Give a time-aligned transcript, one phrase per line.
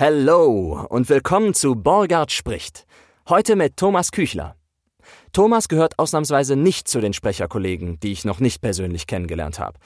[0.00, 2.86] Hello und willkommen zu Borgard spricht.
[3.28, 4.54] Heute mit Thomas Küchler.
[5.32, 9.76] Thomas gehört ausnahmsweise nicht zu den Sprecherkollegen, die ich noch nicht persönlich kennengelernt habe.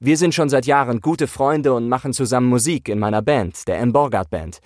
[0.00, 3.78] Wir sind schon seit Jahren gute Freunde und machen zusammen Musik in meiner Band, der
[3.80, 3.92] M.
[3.92, 4.60] Borgard Band.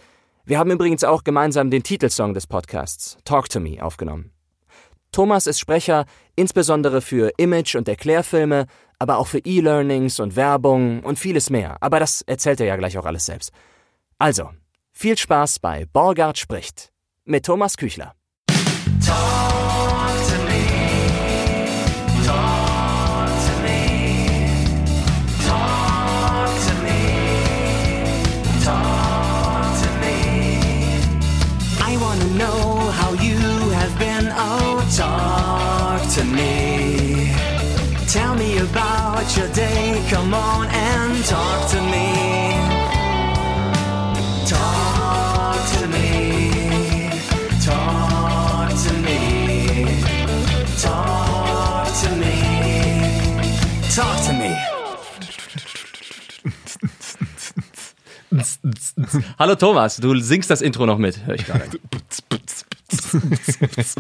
[0.45, 4.31] Wir haben übrigens auch gemeinsam den Titelsong des Podcasts, Talk to Me, aufgenommen.
[5.11, 6.05] Thomas ist Sprecher
[6.37, 8.67] insbesondere für Image- und Erklärfilme,
[9.01, 11.79] aber auch für E-Learnings und Werbung und vieles mehr.
[11.81, 13.51] Aber das erzählt er ja gleich auch alles selbst.
[14.21, 14.51] Also,
[14.93, 16.93] viel Spaß bei Borgard spricht
[17.25, 18.15] mit Thomas Küchler.
[38.13, 40.05] Tell me about your day.
[40.11, 42.32] Come on and talk to me.
[53.95, 54.57] Talk to me.
[59.39, 61.65] Hallo Thomas, du singst das Intro noch mit, höre ich gerade.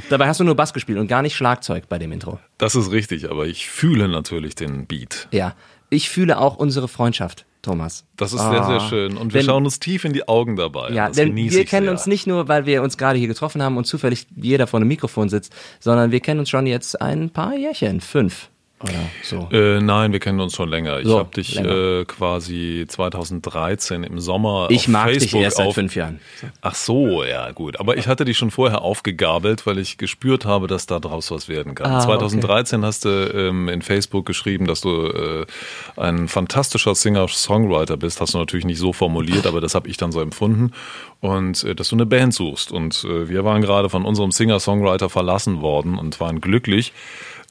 [0.09, 2.39] Dabei hast du nur Bass gespielt und gar nicht Schlagzeug bei dem Intro.
[2.59, 5.29] Das ist richtig, aber ich fühle natürlich den Beat.
[5.33, 5.55] Ja,
[5.91, 8.07] ich fühle auch unsere Freundschaft, Thomas.
[8.17, 9.17] Das ist sehr, sehr schön.
[9.19, 10.91] Und wir Denn- schauen uns tief in die Augen dabei.
[10.91, 11.93] Ja, das denn wir kennen sehr.
[11.93, 14.89] uns nicht nur, weil wir uns gerade hier getroffen haben und zufällig jeder vor einem
[14.89, 18.49] Mikrofon sitzt, sondern wir kennen uns schon jetzt ein paar Jährchen, fünf
[18.83, 19.49] oder so.
[19.53, 21.01] Äh, nein, wir kennen uns schon länger.
[21.01, 25.57] Ich So, habe dich äh, quasi 2013 im Sommer Ich auf mag dich Facebook erst
[25.59, 26.21] seit auf fünf Jahren.
[26.61, 27.81] Ach so, ja gut.
[27.81, 31.49] Aber ich hatte dich schon vorher aufgegabelt, weil ich gespürt habe, dass da draus was
[31.49, 31.91] werden kann.
[31.91, 32.07] Ah, okay.
[32.19, 35.47] 2013 hast du ähm, in Facebook geschrieben, dass du äh,
[35.97, 38.21] ein fantastischer Singer-Songwriter bist.
[38.21, 40.73] Hast du natürlich nicht so formuliert, aber das habe ich dann so empfunden.
[41.21, 42.73] Und äh, dass du eine Band suchst.
[42.73, 46.93] Und äh, wir waren gerade von unserem Singer-Songwriter verlassen worden und waren glücklich,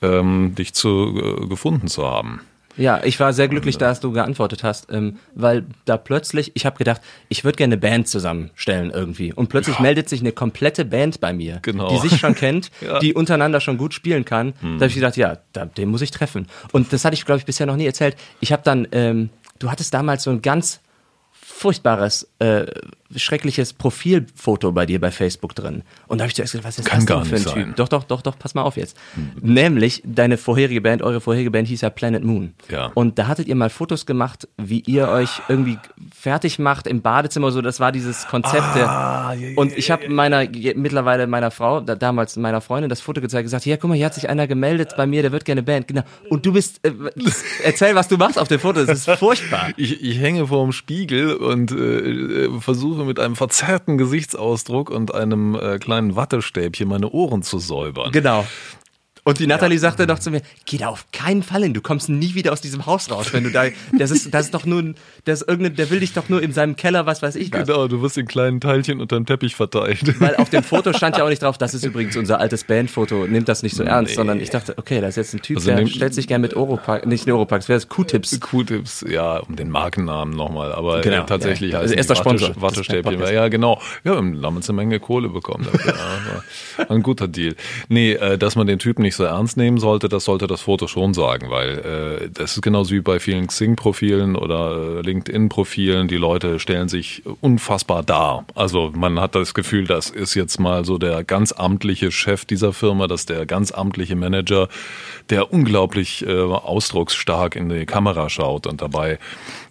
[0.01, 2.41] ähm, dich zu, äh, gefunden zu haben.
[2.77, 6.77] Ja, ich war sehr glücklich, dass du geantwortet hast, ähm, weil da plötzlich, ich habe
[6.77, 9.33] gedacht, ich würde gerne eine Band zusammenstellen irgendwie.
[9.33, 11.89] Und plötzlich meldet sich eine komplette Band bei mir, Genau.
[11.89, 12.99] die sich schon kennt, Ja.
[12.99, 14.53] die untereinander schon gut spielen kann.
[14.61, 16.47] Da habe ich gedacht, ja, da, den muss ich treffen.
[16.71, 18.15] Und das hatte ich, glaube ich, bisher noch nie erzählt.
[18.39, 20.79] Ich habe dann, ähm, du hattest damals so ein ganz
[21.33, 22.65] furchtbares, äh,
[23.15, 25.83] schreckliches Profilfoto bei dir bei Facebook drin.
[26.07, 27.63] Und da habe ich zuerst gedacht, was ist Kann das denn für ein nicht Typ?
[27.63, 27.73] sein.
[27.75, 28.97] Doch, doch, doch, doch, pass mal auf jetzt.
[29.41, 32.53] Nämlich, deine vorherige Band, eure vorherige Band hieß ja Planet Moon.
[32.69, 32.91] Ja.
[32.93, 35.77] Und da hattet ihr mal Fotos gemacht, wie ihr euch irgendwie
[36.17, 38.75] fertig macht im Badezimmer, so das war dieses Konzept.
[38.77, 43.43] Ah, und ich habe meiner, mittlerweile meiner Frau, da, damals meiner Freundin, das Foto gezeigt,
[43.43, 45.87] gesagt, ja, guck mal, hier hat sich einer gemeldet bei mir, der wird gerne Band.
[45.87, 46.03] Genau.
[46.29, 46.91] Und du bist, äh,
[47.63, 49.69] erzähl, was du machst auf dem Foto, das ist furchtbar.
[49.77, 52.59] Ich, ich hänge vor dem Spiegel und äh, äh,
[53.01, 58.11] versuche mit einem verzerrten Gesichtsausdruck und einem äh, kleinen Wattestäbchen meine Ohren zu säubern.
[58.11, 58.45] Genau.
[59.23, 62.09] Und die Nathalie sagte doch zu mir, geh da auf keinen Fall hin, du kommst
[62.09, 63.65] nie wieder aus diesem Haus raus, wenn du da,
[63.97, 64.95] das ist, das ist doch nur,
[65.25, 67.67] das ist irgendeine, der will dich doch nur in seinem Keller, was weiß ich was.
[67.67, 70.19] Genau, du wirst in kleinen Teilchen unterm Teppich verteilt.
[70.19, 73.27] Weil auf dem Foto stand ja auch nicht drauf, das ist übrigens unser altes Bandfoto,
[73.27, 74.15] nimmt das nicht so ernst, Nee.
[74.15, 76.55] sondern ich dachte, okay, da ist jetzt ein Typ, Also der stellt sich gern mit
[76.55, 78.39] Oropax, nicht Oropax, wer ist Q-Tips?
[78.39, 81.77] Q-Tips, ja, um den Markennamen nochmal, aber Genau, äh, tatsächlich ja.
[81.77, 83.03] heißen Also erster Sponsor Watte, Wattestäbchen.
[83.03, 83.31] Podcasts.
[83.31, 83.79] Ja, genau.
[84.03, 85.67] Ja, wir haben damals eine Menge Kohle bekommen.
[85.71, 85.93] Dafür,
[86.79, 87.55] ja, ein guter Deal.
[87.87, 90.87] Nee, äh, dass man den Typen nicht so ernst nehmen sollte, das sollte das Foto
[90.87, 96.07] schon sagen, weil äh, das ist genauso wie bei vielen Xing-Profilen oder äh, LinkedIn-Profilen.
[96.07, 98.45] Die Leute stellen sich unfassbar dar.
[98.55, 102.73] Also man hat das Gefühl, das ist jetzt mal so der ganz amtliche Chef dieser
[102.73, 104.67] Firma, das ist der ganz amtliche Manager,
[105.29, 109.19] der unglaublich äh, ausdrucksstark in die Kamera schaut und dabei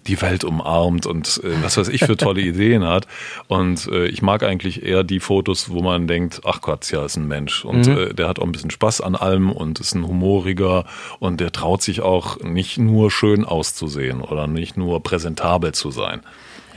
[0.06, 3.06] die Welt umarmt und äh, was weiß ich für tolle Ideen hat.
[3.48, 7.16] Und äh, ich mag eigentlich eher die Fotos, wo man denkt, ach Gott, ja, ist
[7.16, 7.64] ein Mensch.
[7.64, 10.84] Und äh, der hat auch ein bisschen Spaß an allem und ist ein humoriger
[11.18, 16.20] und der traut sich auch nicht nur schön auszusehen oder nicht nur präsentabel zu sein.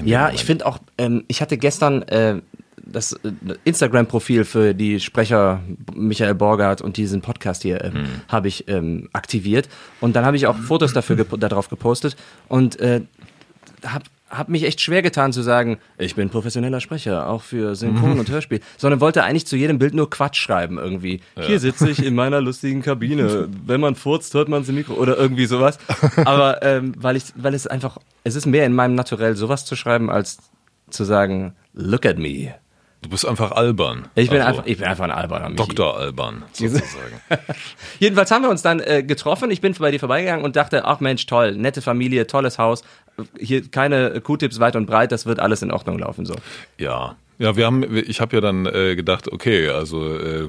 [0.04, 2.42] Ja, ich finde auch, ähm, ich hatte gestern äh,
[2.86, 3.32] das äh,
[3.64, 5.62] Instagram-Profil für die Sprecher
[5.96, 9.70] Michael Borgert und diesen Podcast hier ähm, habe ich ähm, aktiviert.
[10.02, 12.16] Und dann habe ich auch Fotos dafür gep darauf gepostet.
[12.48, 13.02] Und äh,
[13.86, 14.06] habe
[14.38, 18.30] hab mich echt schwer getan zu sagen, ich bin professioneller Sprecher, auch für Synchron und
[18.32, 21.22] Hörspiel, sondern wollte eigentlich zu jedem Bild nur Quatsch schreiben irgendwie.
[21.40, 23.48] Hier sitze ich in meiner lustigen Kabine.
[23.66, 25.78] Wenn man furzt, hört man es im Mikro oder irgendwie sowas.
[26.26, 29.76] Aber ähm, weil ich, weil es einfach, es ist mehr in meinem Naturell, sowas zu
[29.76, 30.38] schreiben, als
[30.90, 32.54] zu sagen, look at me.
[33.04, 34.08] Du bist einfach albern.
[34.16, 35.58] Ich bin Also, einfach, ich bin einfach ein alberner Michi.
[35.58, 35.98] Dr.
[35.98, 37.20] Alban, sozusagen.
[38.00, 39.52] Jedenfalls haben wir uns dann äh, getroffen.
[39.52, 42.84] Ich bin bei dir vorbeigegangen und dachte, ach Mensch, toll, nette Familie, tolles Haus.
[43.40, 46.36] Hier keine Q-Tips weit und breit, das wird alles in Ordnung laufen so.
[46.78, 47.16] Ja.
[47.40, 50.48] Ja, wir haben, ich habe ja dann äh, gedacht, okay, also äh,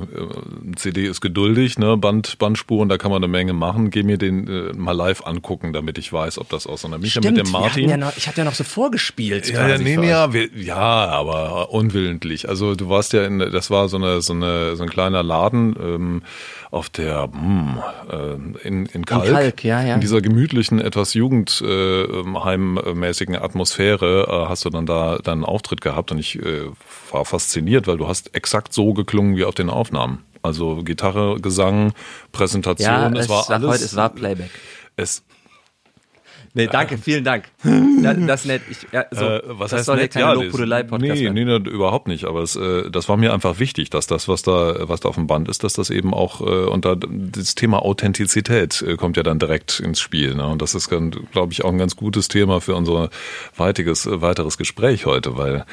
[0.77, 3.91] CD ist geduldig, ne, Band, Bandspuren, da kann man eine Menge machen.
[3.91, 6.99] Geh mir den äh, mal live angucken, damit ich weiß, ob das aus so einer
[6.99, 7.89] Micha mit dem Martin.
[7.89, 9.49] ja noch, ich hatte ja noch so vorgespielt.
[9.49, 12.49] Ja, ja, quasi nee, ja, wir, ja, aber unwillentlich.
[12.51, 15.75] Also du warst ja in, das war so eine, so eine, so ein kleiner Laden
[15.81, 16.23] ähm,
[16.75, 17.81] auf der hm,
[18.11, 18.35] äh,
[18.67, 19.95] in, in Kalk, Kalk, ja, ja.
[19.95, 26.19] in dieser gemütlichen, etwas Jugendheimmäßigen Atmosphäre äh, hast du dann da deinen Auftritt gehabt und
[26.19, 26.65] ich äh,
[27.13, 30.25] war fasziniert, weil du hast exakt so geklungen wie auf den Aufnahmen.
[30.43, 31.93] Also Gitarre, Gesang,
[32.33, 33.71] Präsentation, Ja, es, es, war alles.
[33.71, 34.51] heute, es war Playback.
[34.97, 35.23] es,
[36.57, 37.47] Nee, danke, vielen Dank.
[37.65, 38.63] Da- Das ist nett.
[38.71, 40.13] Ich, ja, so, Äh, was das heißt soll ja nett?
[40.13, 42.27] keine Ja, Lobhudelei-Podcast nee, nee, nee, überhaupt nicht.
[42.27, 45.17] Aber es, äh, das war mir einfach wichtig, dass das, was da, was da auf
[45.17, 49.17] dem Band ist, dass das eben auch äh, und da das Thema Authentizität äh, kommt
[49.17, 50.35] ja dann direkt ins Spiel.
[50.37, 50.47] Ne?
[50.47, 53.11] Und das ist, glaube ich, auch ein ganz gutes Thema für unser
[53.57, 55.65] weitiges, äh, weiteres Gespräch heute, weil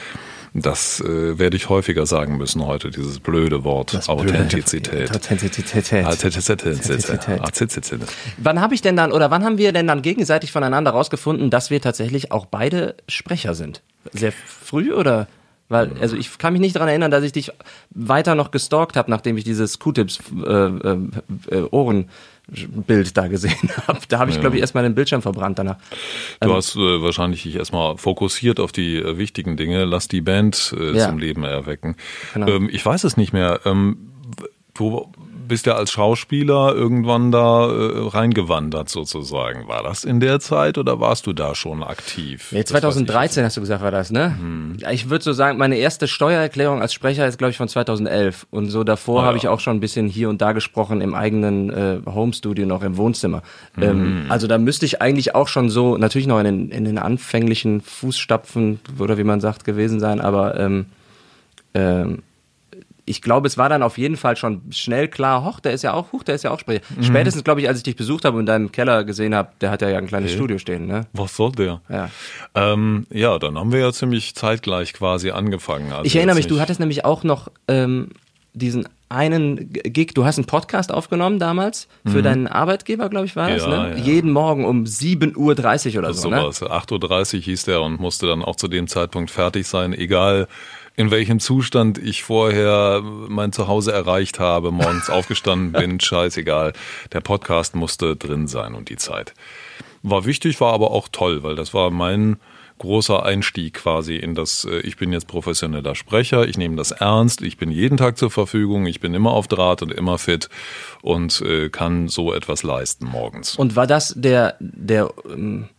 [0.53, 5.15] das äh, werde ich häufiger sagen müssen heute, dieses blöde Wort Authentizität.
[5.15, 6.05] Authentizität.
[6.05, 7.99] Authentizität.
[8.37, 11.69] Wann habe ich denn dann, oder wann haben wir denn dann gegenseitig voneinander rausgefunden, dass
[11.69, 13.81] wir tatsächlich auch beide Sprecher sind?
[14.11, 15.27] Sehr früh oder?
[15.69, 17.49] Weil, also ich kann mich nicht daran erinnern, dass ich dich
[17.91, 20.97] weiter noch gestalkt habe, nachdem ich dieses Q-Tips äh, äh,
[21.49, 21.61] äh,
[22.51, 23.99] Ohrenbild da gesehen habe.
[24.09, 25.77] Da habe ich, glaube ich, erstmal den Bildschirm verbrannt danach.
[26.39, 30.75] Du hast äh, wahrscheinlich dich erstmal fokussiert auf die äh, wichtigen Dinge, lass die Band
[30.77, 31.09] äh, Ja.
[31.09, 31.95] zum Leben erwecken.
[32.33, 32.47] Genau.
[32.47, 33.61] Ähm, ich weiß es nicht mehr.
[33.65, 34.11] Ähm,
[34.73, 35.11] du
[35.51, 39.67] bist ja als Schauspieler irgendwann da äh, reingewandert sozusagen.
[39.67, 42.53] War das in der Zeit oder warst du da schon aktiv?
[42.53, 44.37] Nee, Das weiß ich 2013 hast du gesagt, war das, ne?
[44.39, 44.77] Hm.
[44.91, 48.47] Ich würde so sagen, meine erste Steuererklärung als Sprecher ist, glaube ich, von 2011.
[48.49, 49.43] Und so davor Ah, habe ja.
[49.43, 52.95] ich auch schon ein bisschen hier und da gesprochen im eigenen äh, Homestudio noch im
[52.95, 53.43] Wohnzimmer.
[53.73, 53.83] Hm.
[53.83, 56.97] Ähm, also da müsste ich eigentlich auch schon so, natürlich noch in den, in den
[56.97, 60.85] anfänglichen Fußstapfen oder wie man sagt, gewesen sein, aber ähm,
[61.73, 62.23] ähm,
[63.05, 65.93] ich glaube, es war dann auf jeden Fall schon schnell klar, hoch, der ist ja
[65.93, 66.81] auch, huch, der ist ja auch Sprecher.
[66.95, 67.03] Mhm.
[67.03, 69.71] Spätestens, glaube ich, als ich dich besucht habe und in deinem Keller gesehen habe, der
[69.71, 71.07] hat ja ein kleines Studio stehen, ne?
[71.13, 71.81] Was soll der?
[71.89, 72.09] Ja.
[72.55, 75.91] Ähm, ja, dann haben wir ja ziemlich zeitgleich quasi angefangen.
[75.91, 78.09] Also Ich erinnere mich, du nicht- hattest nämlich auch noch ähm,
[78.53, 83.49] diesen einen Gig, du hast einen Podcast aufgenommen damals für deinen Arbeitgeber, glaube ich, war
[83.49, 83.71] das, Mhm.
[83.73, 83.97] Ja, ne?
[83.97, 84.03] ja.
[84.03, 86.39] Jeden Morgen um 7.30 Uhr oder so, ne?
[86.39, 86.61] sowas.
[86.63, 90.47] 8.30 Uhr hieß der und musste dann auch zu dem Zeitpunkt fertig sein, egal
[90.95, 96.73] in welchem Zustand ich vorher mein Zuhause erreicht habe, morgens aufgestanden bin, scheißegal.
[97.13, 99.33] Der Podcast musste drin sein und die Zeit.
[100.03, 102.37] War wichtig, war aber auch toll, weil das war mein
[102.81, 107.43] großer Einstieg quasi in das, äh, ich bin jetzt professioneller Sprecher, ich nehme das ernst,
[107.43, 110.49] ich bin jeden Tag zur Verfügung, ich bin immer auf Draht und immer fit
[111.03, 113.55] und äh, kann so etwas leisten morgens.
[113.55, 115.69] Und war das der, der, ähm,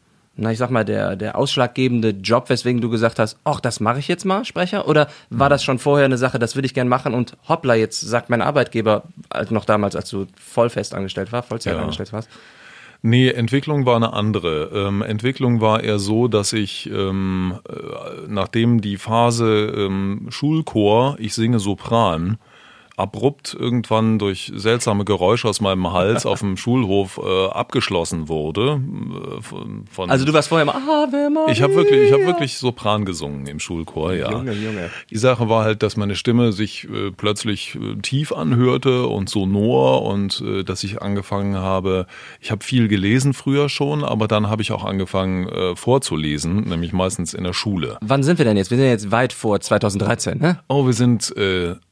[0.43, 4.01] na ich sag mal, der, der ausschlaggebende Job, weswegen du gesagt hast, ach, das mache
[4.01, 4.89] ich jetzt mal, Sprecher?
[4.89, 8.01] Oder war das schon vorher eine Sache, das würde ich gern machen und hoppla, jetzt
[8.01, 11.81] sagt mein Arbeitgeber, halt noch damals, als du voll fest angestellt war, Vollzeit Ja.
[11.81, 12.29] angestellt warst?
[13.05, 14.71] Nee, Entwicklung war eine andere.
[14.73, 17.73] Ähm, Entwicklung war eher so, dass ich, ähm, äh,
[18.29, 22.39] nachdem die Phase ähm, Schulchor, ich singe Sopran,
[22.97, 28.81] abrupt irgendwann durch seltsame Geräusche aus meinem Hals auf dem Schulhof äh, abgeschlossen wurde.
[29.39, 31.53] Äh, von, von Also du warst vorher immer, Ave Maria.
[31.53, 34.31] ich habe wirklich, ich habe wirklich Sopran gesungen im Schulchor, ja.
[34.31, 34.91] Junge, Junge.
[35.11, 40.03] Die Sache war halt, dass meine Stimme sich äh, plötzlich äh, tief anhörte und sonor
[40.03, 42.07] und äh, dass ich angefangen habe,
[42.41, 46.93] ich habe viel gelesen früher schon, aber dann habe ich auch angefangen äh, vorzulesen, nämlich
[46.93, 47.97] meistens in der Schule.
[48.03, 48.71] Wann sind wir denn jetzt?
[48.71, 50.61] Wir sind jetzt weit vor 2013, ne?
[50.69, 51.33] Oh, wir sind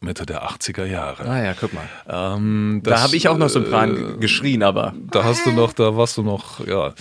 [0.01, 1.29] Mitte der 80er Jahre.
[1.29, 1.89] Ah ja, guck mal.
[2.09, 5.73] Ähm, Da das, habe ich auch noch äh, Sopran geschrien, aber da hast du noch,
[5.73, 6.93] da warst du noch, ja.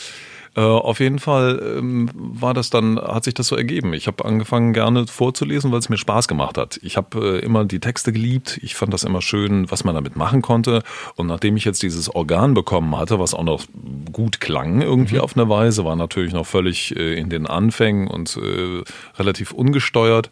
[0.59, 3.93] Äh, auf jeden Fall ähm, war das dann, hat sich das so ergeben.
[3.93, 6.77] Ich habe angefangen gerne vorzulesen, weil es mir Spaß gemacht hat.
[6.83, 8.59] Ich habe äh, immer die Texte geliebt.
[8.61, 10.83] Ich fand das immer schön, was man damit machen konnte.
[11.15, 13.63] Und nachdem ich jetzt dieses Organ bekommen hatte, was auch noch
[14.11, 18.35] gut klang irgendwie auf eine Weise, war natürlich noch völlig äh, in den Anfängen und
[18.35, 18.83] äh,
[19.17, 20.29] relativ ungesteuert,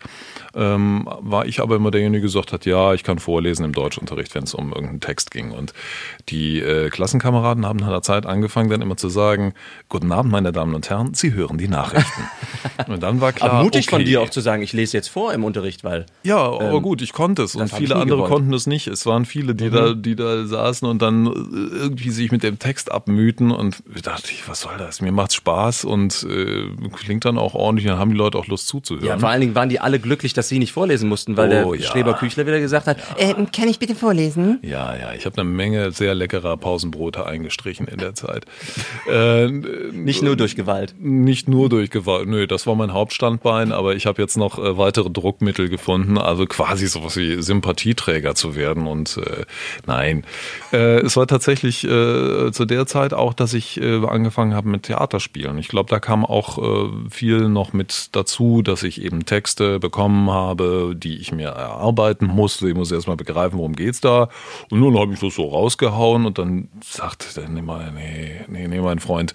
[0.56, 4.34] ähm, war ich aber immer derjenige, der gesagt hat, ja, ich kann vorlesen im Deutschunterricht,
[4.34, 5.52] wenn es um irgendeinen Text ging.
[5.52, 5.74] Und
[6.30, 9.54] die äh, Klassenkameraden haben nach einer Zeit angefangen, dann immer zu sagen,
[9.88, 12.22] guten Abend, meine Damen und Herren, Sie hören die Nachrichten.
[12.88, 14.06] und dann war klar, aber mutig von okay.
[14.06, 17.14] dir auch zu sagen, ich lese jetzt vor im Unterricht, weil Ja, aber gut, ich
[17.14, 18.30] konnte es und viele andere gewollt.
[18.30, 18.34] Mhm.
[18.36, 18.88] konnten es nicht.
[18.88, 21.30] Es waren viele, die da, die da saßen und dann äh,
[21.76, 25.02] irgendwie sich mit dem Text abmühten und ich dachte, ich, was soll das?
[25.02, 28.68] Mir macht's Spaß und äh, klingt dann auch ordentlich, dann haben die Leute auch Lust
[28.68, 29.06] zuzuhören.
[29.08, 31.72] ja, vor allen Dingen waren die alle glücklich, dass sie nicht vorlesen mussten, weil Oh,
[31.74, 31.88] der ja.
[31.88, 34.60] Schreber Küchler wieder gesagt hat, äh, kann ich bitte vorlesen?
[34.62, 38.46] Ja, ja, ich habe eine Menge sehr leckerer Pausenbrote eingestrichen in der Zeit.
[39.10, 39.48] äh,
[40.04, 40.96] Nicht nur durch Gewalt.
[41.00, 44.78] Nicht nur durch Gewalt, nö, das war mein Hauptstandbein, aber ich habe jetzt noch äh,
[44.78, 49.46] weitere Druckmittel gefunden, also quasi sowas wie Sympathieträger zu werden und äh,
[49.86, 50.24] nein.
[50.72, 54.84] Äh, es war tatsächlich äh, zu der Zeit auch, dass ich äh, angefangen habe mit
[54.84, 55.58] Theaterspielen.
[55.58, 60.30] Ich glaube, da kam auch äh, viel noch mit dazu, dass ich eben Texte bekommen
[60.30, 62.70] habe, die ich mir erarbeiten musste.
[62.70, 64.30] Ich muss erstmal begreifen, worum geht's da.
[64.70, 68.82] Und nun habe ich das so rausgehauen und dann sagte nee, mal, nee, nee, nee,
[68.82, 69.34] mein Freund,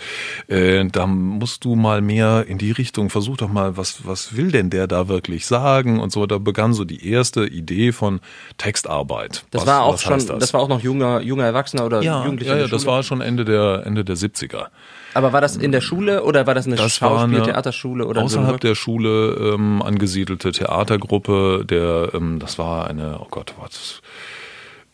[0.52, 4.52] äh, da musst du mal mehr in die Richtung, versuch doch mal, was, was will
[4.52, 6.26] denn der da wirklich sagen und so.
[6.26, 8.21] Da begann so die erste Idee von
[8.59, 9.44] Textarbeit.
[9.50, 10.52] Das was, war auch schon, heißt das?
[10.52, 12.56] war auch noch junger, junger Erwachsener oder ja, Jugendlicher.
[12.56, 14.66] ja, ja, das war schon Ende der, Ende der 70er.
[15.14, 18.38] Aber war das in der Schule oder war das eine Das Schauspiel-Theaterschule oder so?
[18.38, 24.00] außerhalb der Schule ähm, angesiedelte Theatergruppe, der, ähm, das war eine, oh Gott, was,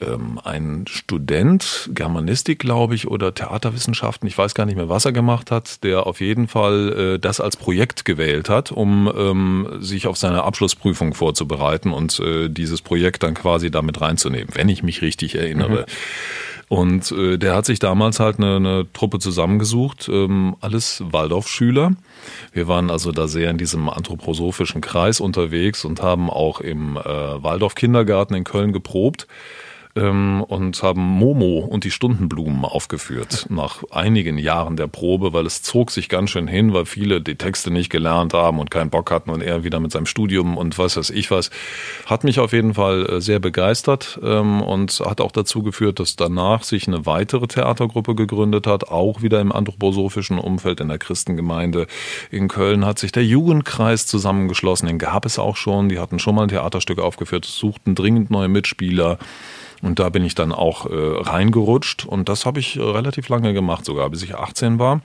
[0.00, 5.12] ähm, ein Student, Germanistik, glaube ich, oder Theaterwissenschaften, ich weiß gar nicht mehr, was er
[5.12, 10.06] gemacht hat, der auf jeden Fall äh, das als Projekt gewählt hat, um ähm, sich
[10.06, 15.02] auf seine Abschlussprüfung vorzubereiten und äh, dieses Projekt dann quasi damit reinzunehmen, wenn ich mich
[15.02, 15.86] richtig erinnere.
[16.68, 21.92] Und äh, der hat sich damals halt eine, eine Truppe zusammengesucht, ähm, alles Waldorfschüler.
[22.52, 27.02] Wir waren also da sehr in diesem anthroposophischen Kreis unterwegs und haben auch im äh,
[27.02, 29.26] Waldorf-Kindergarten in Köln geprobt
[29.98, 35.62] ähm, und haben Momo und die Stundenblumen aufgeführt nach einigen Jahren der Probe, weil es
[35.62, 39.10] zog sich ganz schön hin, weil viele die Texte nicht gelernt haben und keinen Bock
[39.10, 41.50] hatten und er wieder mit seinem Studium und was weiß ich was.
[42.06, 46.16] Hat mich auf jeden Fall äh, sehr begeistert ähm, und hat auch dazu geführt, dass
[46.16, 51.86] danach sich eine weitere Theatergruppe gegründet hat, auch wieder im anthroposophischen Umfeld in der Christengemeinde.
[52.30, 56.34] In Köln hat sich der Jugendkreis zusammengeschlossen, den gab es auch schon, die hatten schon
[56.34, 59.18] mal ein Theaterstück aufgeführt, suchten dringend neue Mitspieler.
[59.82, 63.52] Und da bin ich dann auch äh, reingerutscht und das habe ich äh, relativ lange
[63.52, 65.00] gemacht, sogar bis ich 18 war.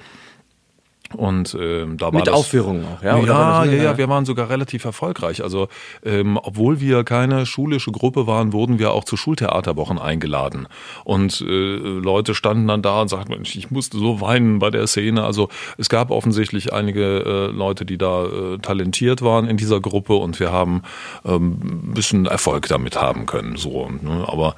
[1.16, 3.18] Und ähm, da war Mit das, Aufführungen auch, ja?
[3.20, 5.44] Ja, ja, ja, wir waren sogar relativ erfolgreich.
[5.44, 5.68] Also
[6.04, 10.68] ähm, obwohl wir keine schulische Gruppe waren, wurden wir auch zu Schultheaterwochen eingeladen.
[11.04, 15.24] Und äh, Leute standen dann da und sagten, ich musste so weinen bei der Szene.
[15.24, 20.16] Also es gab offensichtlich einige äh, Leute, die da äh, talentiert waren in dieser Gruppe
[20.16, 20.84] und wir haben
[21.26, 23.56] ähm, ein bisschen Erfolg damit haben können.
[23.58, 24.26] So, ne?
[24.28, 24.56] Aber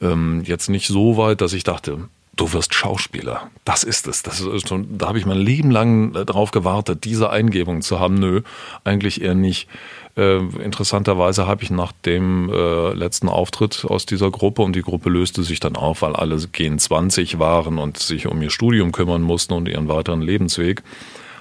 [0.00, 3.50] ähm, jetzt nicht so weit, dass ich dachte, du wirst Schauspieler.
[3.64, 4.22] Das ist es.
[4.22, 8.14] Das ist da habe ich mein Leben lang äh, drauf gewartet, diese Eingebung zu haben.
[8.14, 8.40] Nö,
[8.84, 9.68] eigentlich eher nicht.
[10.16, 15.10] Äh, interessanterweise habe ich nach dem äh, letzten Auftritt aus dieser Gruppe und die Gruppe
[15.10, 19.22] löste sich dann auf, weil alle gen 20 waren und sich um ihr Studium kümmern
[19.22, 20.82] mussten und ihren weiteren Lebensweg,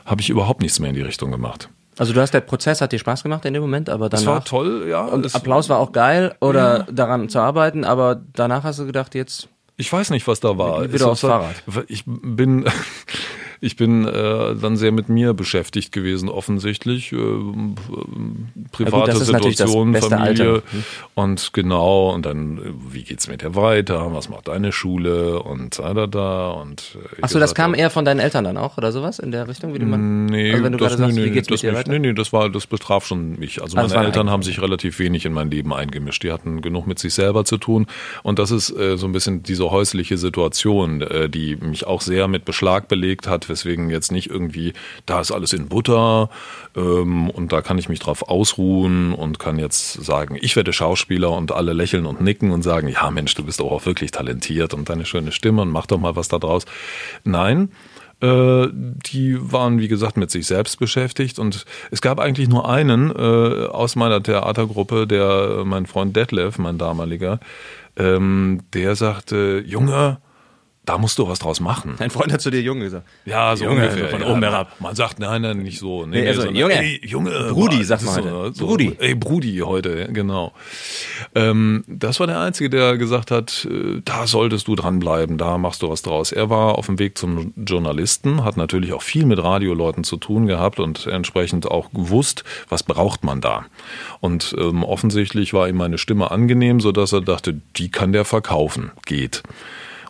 [0.06, 1.70] habe ich überhaupt nichts mehr in die Richtung gemacht.
[1.98, 4.34] Also du hast der Prozess hat dir Spaß gemacht in dem Moment, aber danach Das
[4.34, 5.02] war toll, ja.
[5.06, 9.16] und es- Applaus war auch geil oder daran zu arbeiten, aber danach hast du gedacht,
[9.16, 10.82] jetzt Ich weiß nicht, was da war.
[11.06, 11.86] War- Fahrrad.
[11.88, 12.66] Ich bin,
[13.60, 17.12] ich bin äh, dann sehr mit mir beschäftigt gewesen, offensichtlich.
[17.12, 17.18] Äh,
[18.72, 20.18] private das Situation, Familie.
[20.20, 20.62] Alter.
[21.16, 22.60] Und genau, und dann,
[22.90, 24.14] wie geht's mit dir weiter?
[24.14, 25.42] Was macht deine Schule?
[25.42, 26.50] Und da, da, da.
[26.50, 29.48] Und, äh, Achso, das kam eher von deinen Eltern dann auch oder sowas in der
[29.48, 31.48] Richtung, wie du man Nee, also wenn du das, gerade sagst, nee, wie nee, geht's
[31.48, 31.80] das mit dir nicht.
[31.80, 31.92] weiter?
[31.92, 33.62] Nee, nee, das war, das betraf schon mich.
[33.62, 36.24] Also das meine Eltern haben sich relativ wenig in mein Leben eingemischt.
[36.24, 37.88] Die hatten genug mit sich selber zu tun.
[38.24, 42.28] Und das ist äh, so ein bisschen diese häusliche Situation, äh, die mich auch sehr
[42.28, 44.74] mit Beschlag belegt hat, weswegen jetzt nicht irgendwie,
[45.06, 46.30] da ist alles in Butter
[46.76, 51.32] ähm, und da kann ich mich drauf ausruhen und kann jetzt sagen, ich werde Schauspieler
[51.32, 54.74] und alle lächeln und nicken und sagen, ja Mensch, du bist doch auch wirklich talentiert
[54.74, 56.66] und deine schöne Stimme und mach doch mal was da draus.
[57.24, 57.70] Nein,
[58.20, 63.12] äh, die waren, wie gesagt, mit sich selbst beschäftigt und es gab eigentlich nur einen
[63.12, 67.40] äh, aus meiner Theatergruppe, der, äh, mein Freund Detlef, mein damaliger,
[67.96, 70.18] ähm, der sagte, Junge,
[70.88, 71.96] da musst du was draus machen.
[72.00, 73.06] Dein Freund hat zu dir Junge gesagt.
[73.26, 74.08] Ja, so Junge, ungefähr.
[74.08, 74.28] von ja.
[74.28, 74.72] oben herab.
[74.80, 76.06] Man sagt, nein, nein, nicht so.
[76.06, 76.80] Nee, Nee, also, sondern, Junge.
[76.80, 77.32] Ey, Junge.
[77.52, 78.54] Brudi, sagt man so, heute.
[78.56, 78.96] so, Brudi.
[78.98, 80.54] Ey, Brudi heute, genau.
[81.36, 85.82] Ähm, das war der Einzige, der gesagt hat, äh, da solltest du dranbleiben, da machst
[85.82, 86.32] du was draus.
[86.32, 90.48] Er war auf dem Weg zum Journalisten, hat natürlich auch viel mit Radioleuten zu tun
[90.48, 93.66] gehabt und entsprechend auch gewusst, was braucht man da.
[94.22, 98.92] Und ähm, offensichtlich war ihm meine Stimme angenehm, sodass er dachte, die kann der verkaufen.
[99.06, 99.44] Geht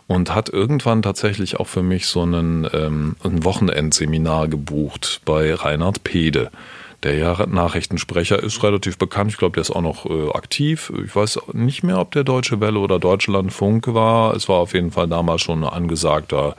[0.08, 6.02] und hat irgendwann tatsächlich auch für mich so einen, ähm, ein Wochenendseminar gebucht bei Reinhard
[6.02, 6.50] Pede.
[7.04, 9.30] Der ja Nachrichtensprecher ist relativ bekannt.
[9.30, 10.92] Ich glaube, der ist auch noch äh, aktiv.
[11.04, 14.34] Ich weiß nicht mehr, ob der Deutsche Welle oder Deutschlandfunk war.
[14.34, 16.56] Es war auf jeden Fall damals schon ein angesagter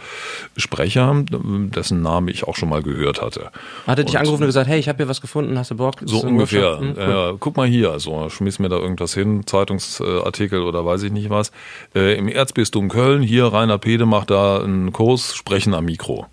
[0.55, 3.51] Sprecher, dessen Namen ich auch schon mal gehört hatte.
[3.85, 5.95] Hat er dich angerufen und gesagt, hey, ich habe hier was gefunden, hast du Bock?
[6.05, 6.79] so ungefähr.
[6.79, 7.33] Hm, cool.
[7.33, 11.29] äh, guck mal hier, so schmiss mir da irgendwas hin, Zeitungsartikel oder weiß ich nicht
[11.29, 11.51] was.
[11.93, 16.27] Äh, Im Erzbistum Köln, hier Rainer Pede macht da einen Kurs, Sprechen am Mikro.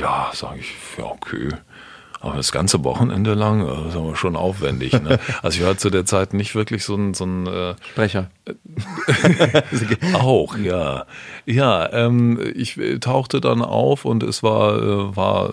[0.00, 1.50] Ja, sage ich, ja, okay.
[2.20, 4.92] Aber das ganze Wochenende lang, äh, das ist aber schon aufwendig.
[4.92, 5.18] Ne?
[5.42, 8.30] Also ich war zu der Zeit nicht wirklich so ein, so ein äh, Sprecher.
[10.14, 11.04] auch, ja.
[11.44, 15.52] Ja, ähm, ich äh, tauchte dann auf und es war, äh, war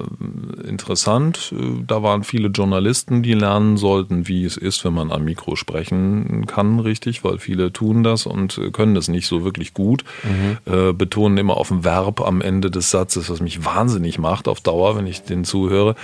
[0.67, 1.53] interessant.
[1.57, 5.55] Äh, Da waren viele Journalisten, die lernen sollten, wie es ist, wenn man am Mikro
[5.55, 10.03] sprechen kann, richtig, weil viele tun das und äh, können das nicht so wirklich gut.
[10.65, 14.61] Äh, betonen immer auf ein Verb am Ende des Satzes, was mich wahnsinnig macht auf
[14.61, 15.95] Dauer, wenn ich den zuhöre.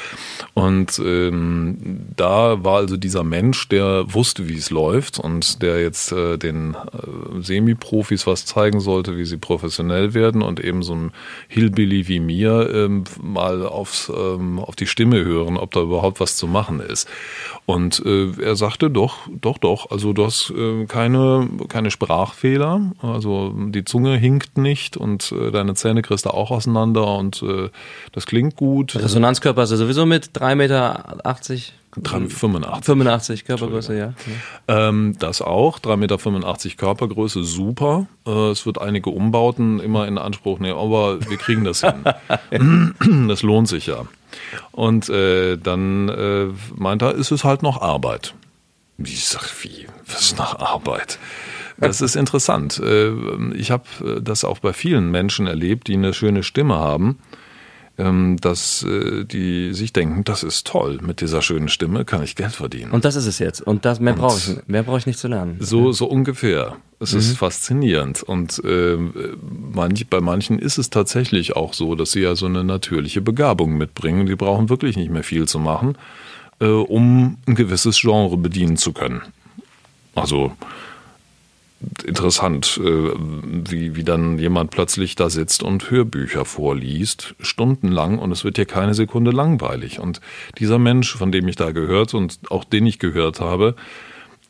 [0.54, 6.12] Und ähm, da war also dieser Mensch, der wusste, wie es läuft und der jetzt
[6.12, 11.12] äh, den äh, Semi-Profis was zeigen sollte, wie sie professionell werden und eben so ein
[11.48, 16.36] Hillbilly wie mir ähm, mal aufs, ähm, auf die Stimme hören, ob da überhaupt was
[16.36, 17.08] zu machen ist.
[17.66, 23.54] Und äh, er sagte, doch, doch, doch, also du hast äh, keine, keine Sprachfehler, also
[23.56, 27.70] die Zunge hinkt nicht und äh, deine Zähne kriegst du auch auseinander und äh,
[28.12, 28.96] das klingt gut.
[28.96, 31.74] Resonanzkörper ist sowieso mit 3,80 Meter, 85.
[32.84, 34.14] 85 Körpergröße, ja.
[34.68, 38.08] Ähm, das auch, 3,85 Meter Körpergröße, super.
[38.28, 42.04] Äh, es wird einige Umbauten immer in Anspruch nehmen, aber wir kriegen das hin.
[43.28, 44.06] das lohnt sich ja.
[44.72, 48.34] Und äh, dann äh, meint er, ist es halt noch Arbeit.
[48.98, 49.88] Ich sag, wie?
[50.06, 51.20] Was ist noch Arbeit?
[51.78, 52.80] Das ist interessant.
[52.80, 53.12] Äh,
[53.56, 57.18] Ich habe das auch bei vielen Menschen erlebt, die eine schöne Stimme haben,
[58.40, 62.54] dass äh, die sich denken, das ist toll, mit dieser schönen Stimme kann ich Geld
[62.54, 62.92] verdienen.
[62.92, 63.62] Und das ist es jetzt.
[63.62, 65.58] Und das mehr brauche ich, mehr brauche ich nicht zu lernen.
[65.60, 66.78] So, so ungefähr.
[67.02, 68.24] Es ist faszinierend.
[68.24, 68.98] Und äh,
[69.74, 73.78] manch, bei manchen ist es tatsächlich auch so, dass sie ja so eine natürliche Begabung
[73.78, 74.26] mitbringen.
[74.26, 75.98] Die brauchen wirklich nicht mehr viel zu machen,
[76.60, 79.22] äh, um ein gewisses Genre bedienen zu können.
[80.16, 80.52] Also
[82.04, 88.44] interessant, äh, wie, wie dann jemand plötzlich da sitzt und Hörbücher vorliest, stundenlang, und es
[88.44, 90.00] wird dir keine Sekunde langweilig.
[90.00, 90.20] Und
[90.58, 93.76] dieser Mensch, von dem ich da gehört und auch den ich gehört habe,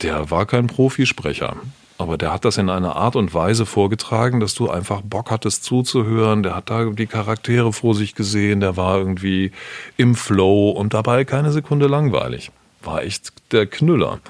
[0.02, 1.58] der war kein Profisprecher.
[1.98, 5.66] Aber der hat das in einer Art und Weise vorgetragen, dass du einfach Bock hattest
[5.66, 6.44] zuzuhören.
[6.44, 9.52] Der hat da die Charaktere vor sich gesehen, der war irgendwie
[9.98, 12.52] im Flow und dabei keine Sekunde langweilig.
[12.82, 14.22] War echt der Knüller.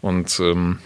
[0.00, 0.78] Und ähm,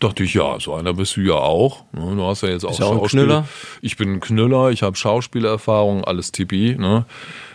[0.00, 1.84] dachte ich, ja, so einer bist du ja auch.
[1.92, 3.46] Ne, Du hast ja jetzt auch ja auch Knüller.
[3.80, 6.76] Ich bin ein Knüller, ich habe Schauspielerfahrung, alles tippi.
[6.78, 7.04] Ne?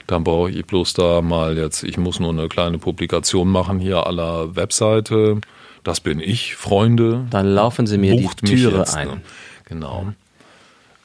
[0.07, 4.07] Dann brauche ich bloß da mal jetzt, ich muss nur eine kleine Publikation machen hier
[4.07, 5.39] aller Webseite.
[5.83, 7.25] Das bin ich, Freunde.
[7.29, 9.07] Dann laufen sie mir Bucht die Türe jetzt, ein.
[9.07, 9.21] Ne?
[9.65, 10.07] Genau.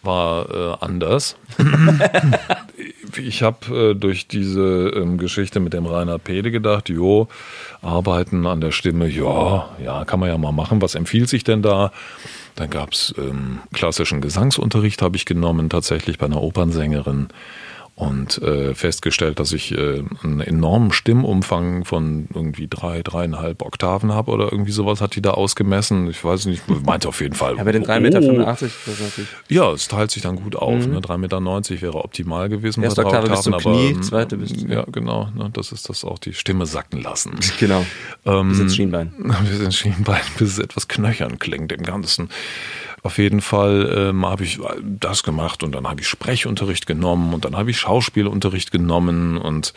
[0.03, 1.37] War äh, anders.
[3.19, 7.29] ich habe äh, durch diese ähm, Geschichte mit dem Rainer Pede gedacht, jo,
[7.83, 10.83] arbeiten an der Stimme, ja, ja, kann man ja mal machen.
[10.83, 11.93] Was empfiehlt sich denn da?
[12.55, 17.29] Dann gab's ähm, klassischen Gesangsunterricht, habe ich genommen, tatsächlich bei einer Opernsängerin
[17.97, 24.33] und äh, festgestellt, dass ich äh, einen enormen Stimmumfang von irgendwie drei, dreieinhalb Oktaven habe
[24.33, 26.09] oder irgendwie sowas hat die da ausgemessen.
[26.11, 27.57] Ich weiß nicht, meinte auf jeden Fall.
[27.57, 29.29] Ja, bei den 3,85 Meter, ist natürlich.
[29.49, 30.87] Ja, es teilt sich dann gut auf.
[30.89, 30.99] Ne?
[30.99, 32.81] 3,90 Meter wäre optimal gewesen.
[32.81, 35.29] bei Erste drei Oktave bis zum Oktaven, Knie, ähm, zweite bis- Ja, genau.
[35.37, 35.51] Ne?
[35.53, 37.33] Das ist das auch, die Stimme sacken lassen.
[37.61, 37.87] Genau.
[38.27, 39.13] Ähm, Bis ins Schienbein.
[39.19, 42.29] Wir sind Schienbein, bis es etwas knöchern klingt im Ganzen.
[43.05, 47.45] Auf jeden Fall ähm, habe ich das gemacht und dann habe ich Sprechunterricht genommen und
[47.45, 49.75] dann habe ich Schauspielunterricht genommen und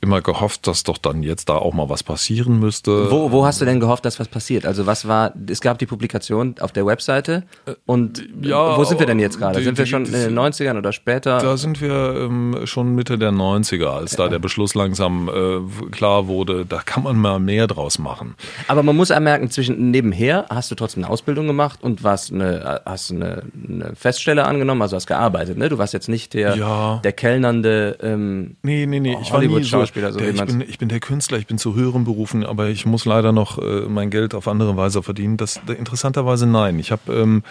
[0.00, 3.10] immer gehofft, dass doch dann jetzt da auch mal was passieren müsste.
[3.10, 4.64] Wo, wo hast du denn gehofft, dass was passiert?
[4.64, 7.42] Also was war, es gab die Publikation auf der Webseite
[7.84, 9.58] und Äh, ja, wo sind wir denn jetzt gerade?
[9.58, 11.38] die- Sind wir die- schon in den 90ern oder später?
[11.38, 16.28] Da sind wir ähm, schon Mitte der 90er, als da der Beschluss langsam äh, klar
[16.28, 18.34] wurde, da kann man mal mehr draus machen.
[18.68, 22.82] Aber man muss anmerken, zwischen nebenher hast du trotzdem eine Ausbildung gemacht und warst eine,
[22.86, 25.68] hast eine, eine Feststelle angenommen, also hast gearbeitet, ne?
[25.68, 27.00] Du warst jetzt nicht der, Ja.
[27.02, 30.60] der kellnernde ähm, Nee, nee, nee, ich war nie so, Hollywood-Schauspieler, so der, ich, bin,
[30.60, 33.82] ich bin der Künstler, ich bin zu höheren Berufen, aber ich muss leider noch äh,
[33.88, 35.36] mein Geld auf andere Weise verdienen.
[35.36, 36.78] Das interessanterweise nein.
[36.78, 37.42] Ich habe ähm,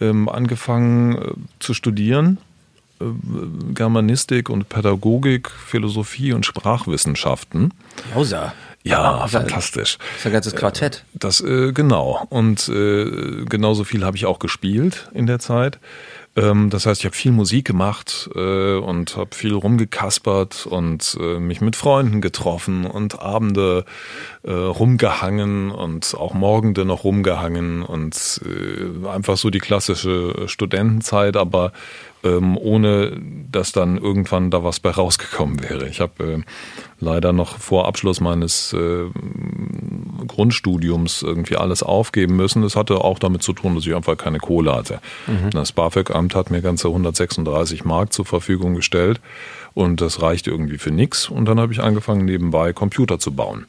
[0.00, 2.38] ähm, angefangen äh, zu studieren.
[3.00, 3.04] äh,
[3.74, 7.72] Germanistik und Pädagogik, Philosophie und Sprachwissenschaften.
[8.14, 8.52] Hauser.
[8.82, 9.98] Ja, das ist fantastisch.
[9.98, 11.04] Das ist ein ganzes Quartett.
[11.12, 12.26] Das äh, genau.
[12.30, 15.78] Und äh, genauso viel habe ich auch gespielt in der Zeit.
[16.40, 21.38] Ähm, das heißt, ich habe viel Musik gemacht äh, und habe viel rumgekaspert und äh,
[21.38, 23.84] mich mit Freunden getroffen und Abende
[24.42, 31.72] äh, rumgehangen und auch Morgende noch rumgehangen und äh, einfach so die klassische Studentenzeit, aber
[32.22, 35.88] ähm, ohne dass dann irgendwann da was bei rausgekommen wäre.
[35.88, 36.38] Ich habe äh,
[37.00, 39.06] leider noch vor Abschluss meines äh,
[40.26, 42.62] Grundstudiums irgendwie alles aufgeben müssen.
[42.62, 45.00] Das hatte auch damit zu tun, dass ich einfach keine Kohle hatte.
[45.50, 49.20] Das BAföG-Amt hat mir ganze 136 Mark zur Verfügung gestellt
[49.74, 51.28] und das reichte irgendwie für nichts.
[51.28, 53.66] Und dann habe ich angefangen, nebenbei Computer zu bauen.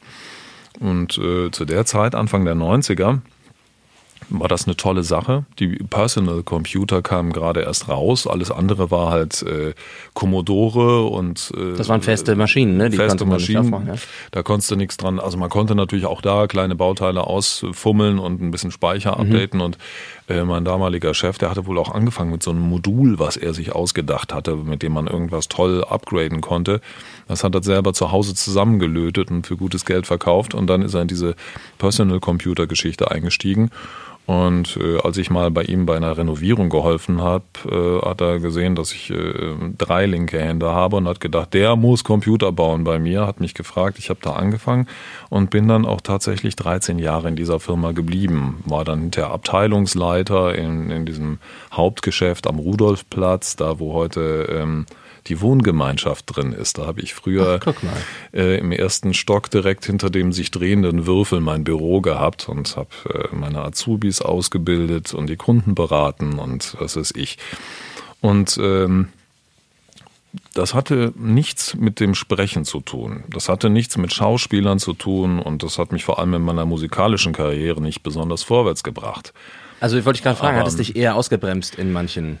[0.80, 3.20] Und äh, zu der Zeit, Anfang der 90er,
[4.40, 5.44] war das eine tolle Sache.
[5.58, 8.26] Die Personal Computer kamen gerade erst raus.
[8.26, 9.74] Alles andere war halt äh,
[10.14, 12.90] Commodore und äh, Das waren feste Maschinen, ne?
[12.90, 13.58] Die feste Maschinen.
[13.60, 13.94] aufmachen, ja.
[14.30, 15.18] Da konntest du nichts dran.
[15.20, 19.32] Also man konnte natürlich auch da kleine Bauteile ausfummeln und ein bisschen Speicher Mhm.
[19.32, 19.60] updaten.
[19.60, 19.78] Und
[20.28, 23.54] äh, mein damaliger Chef, der hatte wohl auch angefangen mit so einem Modul, was er
[23.54, 26.80] sich ausgedacht hatte, mit dem man irgendwas toll upgraden konnte.
[27.32, 30.54] Das hat er selber zu Hause zusammengelötet und für gutes Geld verkauft.
[30.54, 31.34] Und dann ist er in diese
[31.78, 33.70] Personal Computer Geschichte eingestiegen.
[34.26, 38.38] Und äh, als ich mal bei ihm bei einer Renovierung geholfen habe, äh, hat er
[38.38, 42.84] gesehen, dass ich äh, drei linke Hände habe und hat gedacht, der muss Computer bauen
[42.84, 44.86] bei mir, hat mich gefragt, ich habe da angefangen
[45.28, 48.62] und bin dann auch tatsächlich 13 Jahre in dieser Firma geblieben.
[48.64, 51.38] War dann hinterher Abteilungsleiter in, in diesem
[51.72, 54.86] Hauptgeschäft am Rudolfplatz, da wo heute ähm,
[55.26, 56.78] die Wohngemeinschaft drin ist.
[56.78, 57.72] Da habe ich früher Ach,
[58.32, 62.88] äh, im ersten Stock direkt hinter dem sich drehenden Würfel mein Büro gehabt und habe
[63.32, 67.38] äh, meine Azubis ausgebildet und die Kunden beraten und was weiß ich.
[68.20, 69.08] Und ähm,
[70.54, 73.24] das hatte nichts mit dem Sprechen zu tun.
[73.28, 76.64] Das hatte nichts mit Schauspielern zu tun und das hat mich vor allem in meiner
[76.64, 79.32] musikalischen Karriere nicht besonders vorwärts gebracht.
[79.80, 82.38] Also ich wollte dich gerade fragen, Aber- hat es dich eher ausgebremst in manchen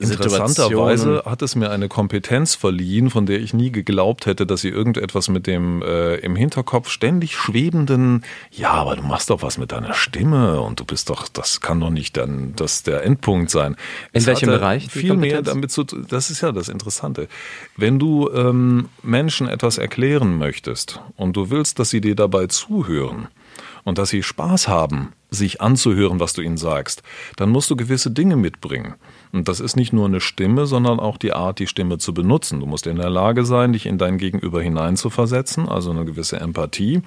[0.00, 4.70] Interessanterweise hat es mir eine Kompetenz verliehen, von der ich nie geglaubt hätte, dass sie
[4.70, 9.72] irgendetwas mit dem äh, im Hinterkopf ständig schwebenden, ja, aber du machst doch was mit
[9.72, 13.72] deiner Stimme und du bist doch, das kann doch nicht dann das der Endpunkt sein.
[14.12, 17.28] In Es welchem Bereich, Viel mehr damit zu tun, das ist ja das Interessante.
[17.76, 23.28] Wenn du ähm, Menschen etwas erklären möchtest und du willst, dass sie dir dabei zuhören,
[23.84, 27.02] und dass sie Spaß haben, sich anzuhören, was du ihnen sagst,
[27.36, 28.94] dann musst du gewisse Dinge mitbringen.
[29.32, 32.60] Und das ist nicht nur eine Stimme, sondern auch die Art, die Stimme zu benutzen.
[32.60, 37.02] Du musst in der Lage sein, dich in dein Gegenüber hineinzuversetzen, also eine gewisse Empathie,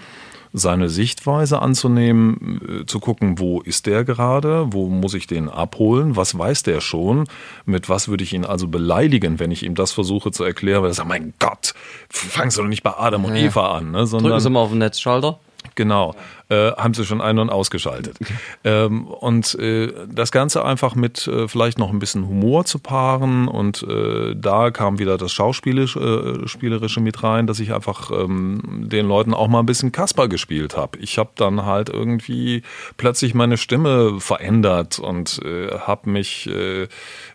[0.53, 6.15] seine Sichtweise anzunehmen, äh, zu gucken, wo ist der gerade, wo muss ich den abholen,
[6.15, 7.25] was weiß der schon,
[7.65, 10.91] mit was würde ich ihn also beleidigen, wenn ich ihm das versuche zu erklären, weil
[10.91, 11.73] er sagt, mein Gott,
[12.09, 13.43] fangst du doch nicht bei Adam und Ja.
[13.47, 15.39] Eva an, ne, sondern Drücken Sie mal auf den Netzschalter.
[15.75, 16.13] Genau,
[16.49, 18.17] äh, haben sie schon ein- und ausgeschaltet.
[18.65, 23.49] Ähm, und äh, das Ganze einfach mit äh, vielleicht noch ein bisschen Humor zu paaren
[23.49, 29.05] und äh, da kam wieder das Schauspielerische äh, mit rein, dass ich einfach ähm, den
[29.05, 30.97] Leuten auch mal ein bisschen Kasper gespielt habe.
[30.99, 32.63] Ich habe dann halt irgendwie
[32.95, 36.49] plötzlich meine Stimme verändert und habe mich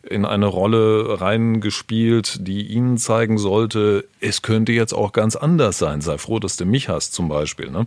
[0.09, 6.01] in eine Rolle reingespielt, die ihnen zeigen sollte, es könnte jetzt auch ganz anders sein.
[6.01, 7.71] Sei froh, dass du mich hast, zum Beispiel.
[7.71, 7.87] Ne?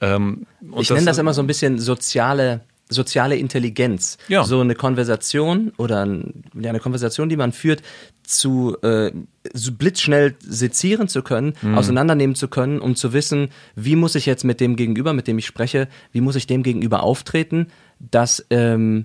[0.00, 0.46] Ähm,
[0.78, 4.16] Ich nenne das immer so ein bisschen soziale soziale Intelligenz.
[4.28, 4.44] Ja.
[4.44, 7.82] So eine Konversation oder ein, ja, eine Konversation, die man führt,
[8.22, 9.12] zu äh,
[9.52, 11.76] so blitzschnell sezieren zu können, Mhm.
[11.76, 15.36] auseinandernehmen zu können, um zu wissen, wie muss ich jetzt mit dem Gegenüber, mit dem
[15.36, 17.66] ich spreche, wie muss ich dem Gegenüber auftreten,
[18.00, 19.04] dass ähm,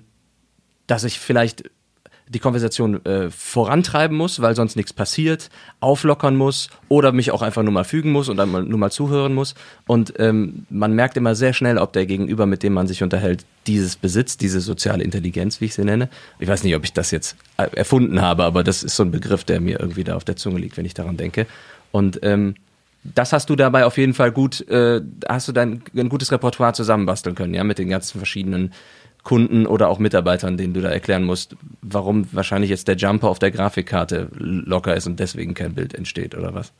[0.86, 1.64] dass ich vielleicht
[2.26, 7.62] die Konversation äh, vorantreiben muss, weil sonst nichts passiert, auflockern muss oder mich auch einfach
[7.62, 9.54] nur mal fügen muss und einmal nur mal zuhören muss.
[9.86, 13.44] Und ähm, man merkt immer sehr schnell, ob der Gegenüber, mit dem man sich unterhält,
[13.66, 16.08] dieses besitzt, diese soziale Intelligenz, wie ich sie nenne.
[16.38, 19.10] Ich weiß nicht, ob ich das jetzt äh, erfunden habe, aber das ist so ein
[19.10, 21.46] Begriff, der mir irgendwie da auf der Zunge liegt, wenn ich daran denke.
[21.92, 22.54] Und ähm,
[23.04, 26.72] das hast du dabei auf jeden Fall gut, äh, hast du dein ein gutes Repertoire
[26.72, 28.72] zusammenbasteln können, ja, mit den ganzen verschiedenen
[29.24, 33.38] Kunden oder auch Mitarbeitern, denen du da erklären musst, warum wahrscheinlich jetzt der Jumper auf
[33.38, 36.72] der Grafikkarte locker ist und deswegen kein Bild entsteht oder was?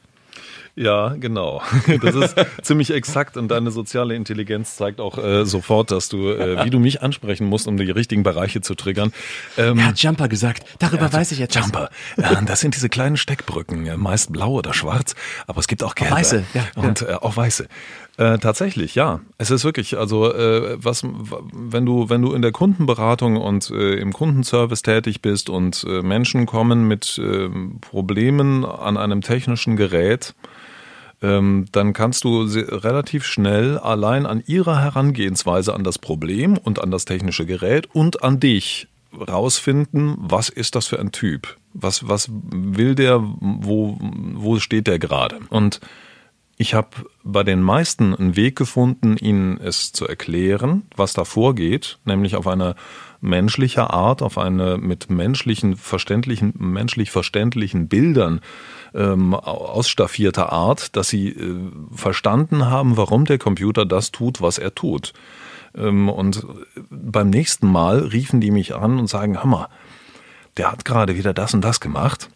[0.76, 1.62] Ja, genau.
[2.02, 6.64] Das ist ziemlich exakt und deine soziale Intelligenz zeigt auch äh, sofort, dass du, äh,
[6.64, 9.12] wie du mich ansprechen musst, um die richtigen Bereiche zu triggern.
[9.56, 10.64] Ähm, Er hat Jumper gesagt.
[10.80, 11.54] Darüber weiß ich jetzt.
[11.54, 11.90] Jumper.
[12.16, 15.14] Ja, das sind diese kleinen Steckbrücken, meist blau oder schwarz,
[15.46, 16.12] aber es gibt auch gelbe.
[16.16, 17.68] weiße, ja, Und äh, auch weiße.
[18.16, 19.20] Äh, tatsächlich, ja.
[19.38, 23.94] Es ist wirklich, also äh, was, wenn du, wenn du in der Kundenberatung und äh,
[23.94, 27.48] im Kundenservice tätig bist und äh, Menschen kommen mit äh,
[27.80, 30.34] Problemen an einem technischen Gerät,
[31.22, 36.92] ähm, dann kannst du relativ schnell allein an ihrer Herangehensweise an das Problem und an
[36.92, 41.56] das technische Gerät und an dich rausfinden, was ist das für ein Typ?
[41.72, 45.40] Was, was will der, wo, wo steht der gerade?
[45.50, 45.80] Und
[46.56, 46.88] Ich habe
[47.24, 52.46] bei den meisten einen Weg gefunden, ihnen es zu erklären, was da vorgeht, nämlich auf
[52.46, 52.76] eine
[53.20, 58.40] menschliche Art, auf eine mit menschlichen verständlichen, menschlich verständlichen Bildern
[58.94, 64.74] ähm, ausstaffierte Art, dass sie äh, verstanden haben, warum der Computer das tut, was er
[64.74, 65.12] tut.
[65.76, 66.46] Ähm, und
[66.90, 69.70] beim nächsten Mal riefen die mich an und sagen, Hammer,
[70.56, 72.30] der hat gerade wieder das und das gemacht.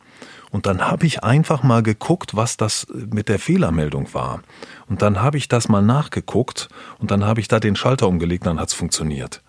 [0.50, 4.42] Und dann habe ich einfach mal geguckt, was das mit der Fehlermeldung war.
[4.88, 8.46] Und dann habe ich das mal nachgeguckt und dann habe ich da den Schalter umgelegt,
[8.46, 9.42] dann hat's funktioniert.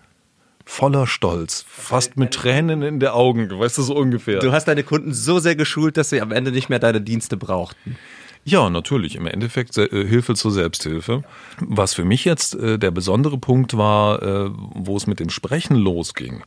[0.66, 4.38] Voller Stolz, fast mit Tränen in den Augen, weißt du so ungefähr.
[4.38, 7.36] Du hast deine Kunden so sehr geschult, dass sie am Ende nicht mehr deine Dienste
[7.36, 7.96] brauchten.
[8.44, 9.16] Ja, natürlich.
[9.16, 11.22] Im Endeffekt äh, Hilfe zur Selbsthilfe.
[11.60, 15.76] Was für mich jetzt äh, der besondere Punkt war, äh, wo es mit dem Sprechen
[15.76, 16.42] losging,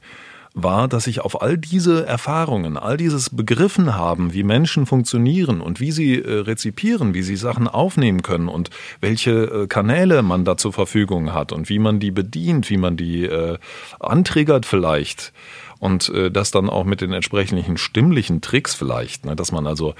[0.53, 5.79] war, dass ich auf all diese Erfahrungen, all dieses Begriffen haben, wie Menschen funktionieren und
[5.79, 8.69] wie sie äh, rezipieren, wie sie Sachen aufnehmen können und
[9.01, 12.97] welche äh, Kanäle man da zur Verfügung hat und wie man die bedient, wie man
[12.97, 13.57] die äh,
[13.99, 15.33] antriggert vielleicht
[15.79, 19.95] und äh, das dann auch mit den entsprechenden stimmlichen Tricks vielleicht, ne, dass man also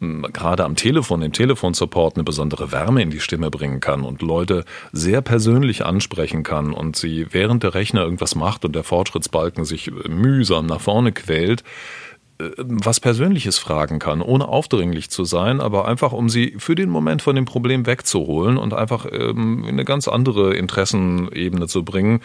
[0.00, 4.64] gerade am Telefon, im Telefonsupport eine besondere Wärme in die Stimme bringen kann und Leute
[4.92, 9.90] sehr persönlich ansprechen kann und sie während der Rechner irgendwas macht und der Fortschrittsbalken sich
[10.08, 11.64] mühsam nach vorne quält,
[12.56, 17.22] was Persönliches fragen kann, ohne aufdringlich zu sein, aber einfach um sie für den Moment
[17.22, 22.20] von dem Problem wegzuholen und einfach ähm, in eine ganz andere Interessenebene zu bringen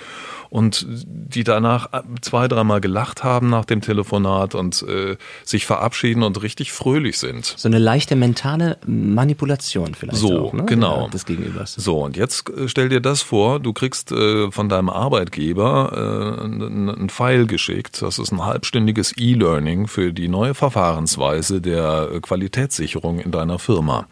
[0.49, 1.89] und die danach
[2.21, 7.45] zwei, dreimal gelacht haben nach dem Telefonat und äh, sich verabschieden und richtig fröhlich sind.
[7.45, 10.65] So eine leichte mentale Manipulation vielleicht So, auch, ne?
[10.65, 11.04] genau.
[11.04, 11.73] Ja, des Gegenübers.
[11.73, 16.43] So, und jetzt äh, stell dir das vor, du kriegst äh, von deinem Arbeitgeber äh,
[16.43, 18.01] einen File geschickt.
[18.01, 24.07] Das ist ein halbstündiges E-Learning für die neue Verfahrensweise der äh, Qualitätssicherung in deiner Firma.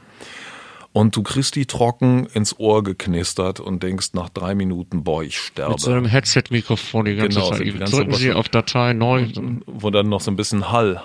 [0.91, 5.39] Und du kriegst die trocken ins Ohr geknistert und denkst nach drei Minuten, boah, ich
[5.39, 5.71] sterbe.
[5.71, 7.65] Mit so einem Headset-Mikrofon die ganze Genau, Zeit.
[7.65, 9.27] die ganze Drücken Sie auf Datei neu.
[9.65, 11.01] wo dann noch so ein bisschen Hall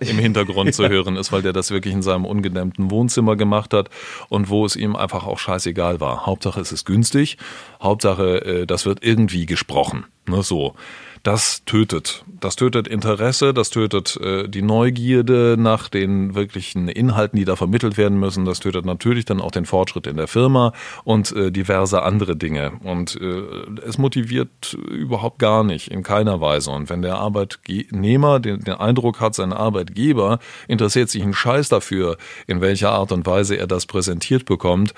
[0.00, 3.90] im Hintergrund zu hören ist, weil der das wirklich in seinem ungedämmten Wohnzimmer gemacht hat
[4.28, 6.26] und wo es ihm einfach auch scheißegal war.
[6.26, 7.36] Hauptsache es ist günstig,
[7.80, 10.04] Hauptsache äh, das wird irgendwie gesprochen.
[10.28, 10.74] Ne, so.
[11.22, 12.24] Das tötet.
[12.40, 17.96] Das tötet Interesse, das tötet äh, die Neugierde nach den wirklichen Inhalten, die da vermittelt
[17.96, 18.44] werden müssen.
[18.44, 20.72] Das tötet natürlich dann auch den Fortschritt in der Firma
[21.04, 22.72] und äh, diverse andere Dinge.
[22.82, 23.44] Und äh,
[23.86, 26.72] es motiviert überhaupt gar nicht, in keiner Weise.
[26.72, 32.16] Und wenn der Arbeitnehmer den, den Eindruck hat, sein Arbeitgeber interessiert sich einen Scheiß dafür,
[32.48, 34.92] in welcher Art und Weise er das präsentiert bekommt,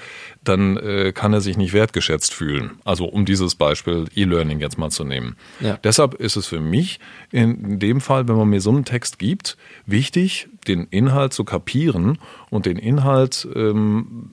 [0.45, 2.73] dann äh, kann er sich nicht wertgeschätzt fühlen.
[2.85, 5.37] Also um dieses Beispiel E-Learning jetzt mal zu nehmen.
[5.61, 5.79] Ja.
[5.83, 9.57] Deshalb ist es für mich in dem Fall, wenn man mir so einen Text gibt,
[9.87, 12.19] wichtig, den Inhalt zu kapieren
[12.51, 14.31] und den Inhalt ähm,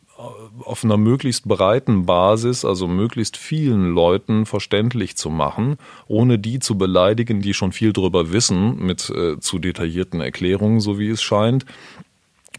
[0.64, 6.78] auf einer möglichst breiten Basis, also möglichst vielen Leuten verständlich zu machen, ohne die zu
[6.78, 11.66] beleidigen, die schon viel drüber wissen, mit äh, zu detaillierten Erklärungen, so wie es scheint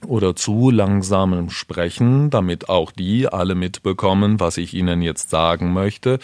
[0.06, 6.18] oder zu langsamem Sprechen, damit auch die alle mitbekommen, was ich ihnen jetzt sagen möchte,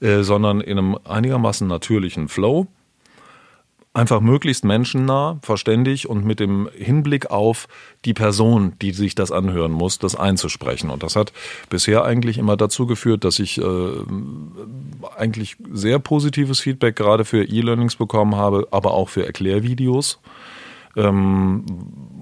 [0.00, 2.66] äh, sondern in einem einigermaßen natürlichen Flow.
[3.96, 7.68] Einfach möglichst menschennah, verständig und mit dem Hinblick auf
[8.04, 10.90] die Person, die sich das anhören muss, das einzusprechen.
[10.90, 11.32] Und das hat
[11.70, 13.90] bisher eigentlich immer dazu geführt, dass ich äh,
[15.16, 20.18] eigentlich sehr positives Feedback gerade für E-Learnings bekommen habe, aber auch für Erklärvideos
[20.96, 21.64] ähm,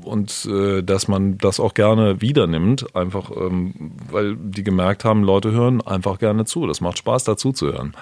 [0.04, 5.22] und äh, dass man das auch gerne wieder nimmt, einfach ähm, weil die gemerkt haben,
[5.22, 6.66] Leute hören einfach gerne zu.
[6.66, 7.94] Das macht Spaß, dazu zu hören.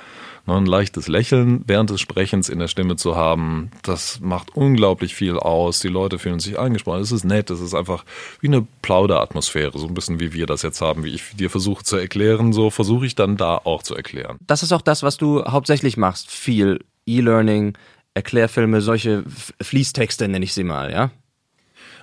[0.47, 5.15] Ne, Ein leichtes Lächeln während des Sprechens in der Stimme zu haben, das macht unglaublich
[5.15, 5.81] viel aus.
[5.81, 7.01] Die Leute fühlen sich angesprochen.
[7.01, 8.05] Es ist nett, es ist einfach
[8.41, 11.85] wie eine Plauderatmosphäre, so ein bisschen wie wir das jetzt haben, wie ich dir versuche
[11.85, 14.39] zu erklären, so versuche ich dann da auch zu erklären.
[14.47, 16.31] Das ist auch das, was du hauptsächlich machst.
[16.31, 17.75] Viel E-Learning,
[18.15, 19.25] Erklärfilme, solche
[19.63, 21.11] Fließtexte nenne ich sie mal, ja?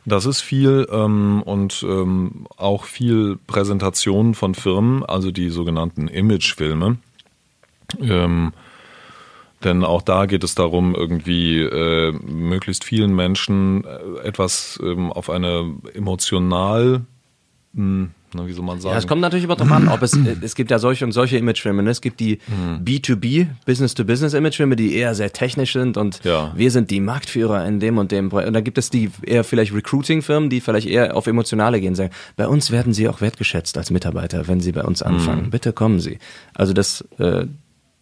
[0.06, 6.98] Das ist viel ähm, und ähm, auch viel Präsentation von Firmen, also die sogenannten Imagefilme.
[8.00, 8.54] Ähm,
[9.64, 15.30] denn auch da geht es darum, irgendwie äh, möglichst vielen Menschen äh, etwas ähm, auf
[15.30, 17.06] eine emotional,
[17.74, 18.92] mh, na, wie soll man sagen?
[18.94, 21.14] Ja, es kommt natürlich immer drauf an, ob es, äh, es gibt ja solche und
[21.14, 21.82] solche Imagefilme.
[21.82, 21.90] Ne?
[21.92, 22.84] Es gibt die Mhm.
[22.84, 26.52] B2B, Business-to-Business Imagefilme, die eher sehr technisch sind und Ja.
[26.56, 28.28] wir sind die Marktführer in dem und dem.
[28.30, 32.12] Und dann gibt es die eher vielleicht Recruiting-Firmen, die vielleicht eher auf Emotionale gehen, sagen,
[32.36, 35.46] bei uns werden sie auch wertgeschätzt als Mitarbeiter, wenn sie bei uns anfangen.
[35.46, 35.50] Mhm.
[35.52, 36.20] Bitte kommen sie.
[36.54, 37.46] Also das, äh,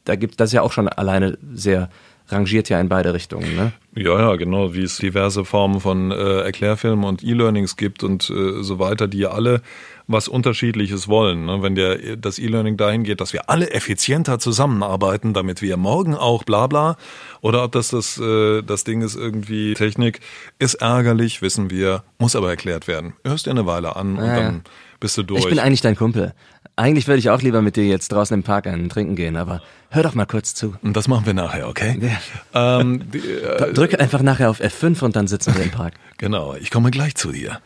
[0.05, 1.89] da gibt das ja auch schon alleine sehr
[2.29, 3.55] rangiert ja in beide Richtungen.
[3.55, 3.71] Ne?
[3.95, 8.61] Ja, ja, genau, wie es diverse Formen von äh, Erklärfilmen und E-Learnings gibt und äh,
[8.63, 9.61] so weiter, die alle
[10.07, 11.45] was Unterschiedliches wollen.
[11.45, 11.61] Ne?
[11.61, 16.43] Wenn der, das E-Learning dahin geht, dass wir alle effizienter zusammenarbeiten, damit wir morgen auch
[16.43, 16.97] bla bla,
[17.41, 20.19] oder ob das das, äh, das Ding ist irgendwie Technik,
[20.59, 23.13] ist ärgerlich, wissen wir, muss aber erklärt werden.
[23.23, 24.41] Hörst dir eine Weile an und Ja, ja.
[24.41, 24.63] dann
[24.99, 25.41] bist du durch.
[25.41, 26.33] Ich bin eigentlich dein Kumpel.
[26.77, 29.61] Eigentlich würde ich auch lieber mit dir jetzt draußen im Park einen trinken gehen, aber
[29.89, 30.75] hör doch mal kurz zu.
[30.81, 32.17] und das machen wir nachher, okay?
[32.53, 35.93] ähm, die, äh, Drück einfach nachher auf F5 und dann sitzen wir im Park.
[36.17, 37.59] Genau, ich komme gleich zu dir.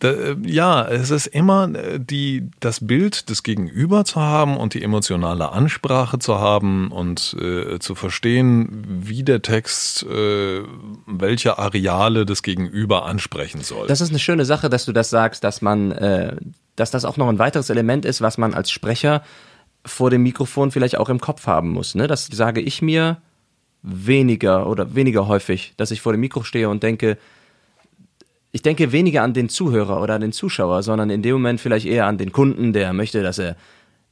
[0.00, 4.72] Da, äh, ja, es ist immer äh, die, das Bild des Gegenüber zu haben und
[4.72, 10.62] die emotionale Ansprache zu haben und äh, zu verstehen, wie der Text äh,
[11.06, 13.86] welche Areale des Gegenüber ansprechen soll.
[13.88, 16.36] Das ist eine schöne Sache, dass du das sagst, dass man, äh,
[16.80, 19.22] dass das auch noch ein weiteres Element ist, was man als Sprecher
[19.84, 21.94] vor dem Mikrofon vielleicht auch im Kopf haben muss.
[21.94, 22.06] Ne?
[22.06, 23.18] Das sage ich mir
[23.82, 27.16] weniger oder weniger häufig, dass ich vor dem Mikro stehe und denke,
[28.52, 31.86] ich denke weniger an den Zuhörer oder an den Zuschauer, sondern in dem Moment vielleicht
[31.86, 33.56] eher an den Kunden, der möchte, dass er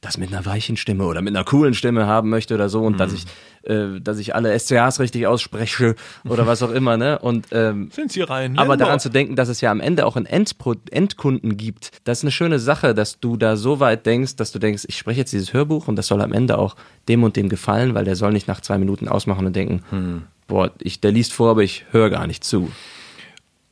[0.01, 2.99] das mit einer weichen Stimme oder mit einer coolen Stimme haben möchte oder so und
[2.99, 3.25] dass ich,
[3.63, 5.95] äh, dass ich alle SCAs richtig ausspreche
[6.27, 7.19] oder was auch immer, ne?
[7.19, 8.57] Und ähm, Sind Sie rein?
[8.57, 12.19] aber daran zu denken, dass es ja am Ende auch einen Endpro Endkunden gibt, das
[12.19, 15.19] ist eine schöne Sache, dass du da so weit denkst, dass du denkst, ich spreche
[15.19, 16.75] jetzt dieses Hörbuch und das soll am Ende auch
[17.09, 20.21] dem und dem gefallen, weil der soll nicht nach zwei Minuten ausmachen und denken, Hm.
[20.47, 22.71] boah, ich, der liest vor, aber ich höre gar nicht zu.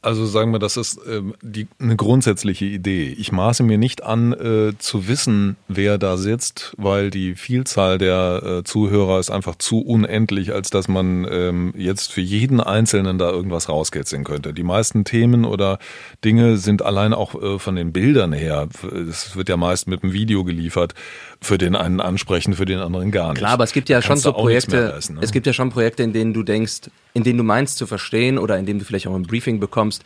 [0.07, 3.13] Also sagen wir, das ist ähm, die, eine grundsätzliche Idee.
[3.19, 8.41] Ich maße mir nicht an, äh, zu wissen, wer da sitzt, weil die Vielzahl der
[8.41, 13.29] äh, Zuhörer ist einfach zu unendlich, als dass man ähm, jetzt für jeden Einzelnen da
[13.29, 14.53] irgendwas rauskitzeln könnte.
[14.53, 15.77] Die meisten Themen oder
[16.23, 18.69] Dinge sind allein auch äh, von den Bildern her,
[19.09, 20.93] es wird ja meist mit einem Video geliefert,
[21.41, 23.39] für den einen ansprechen, für den anderen gar nicht.
[23.39, 25.19] Klar, aber es gibt ja Da schon kannst so Projekte, ne?
[25.19, 26.83] es gibt ja schon Projekte, in denen du denkst,
[27.17, 30.03] in denen du meinst zu verstehen oder in denen du vielleicht auch ein Briefing bekommst,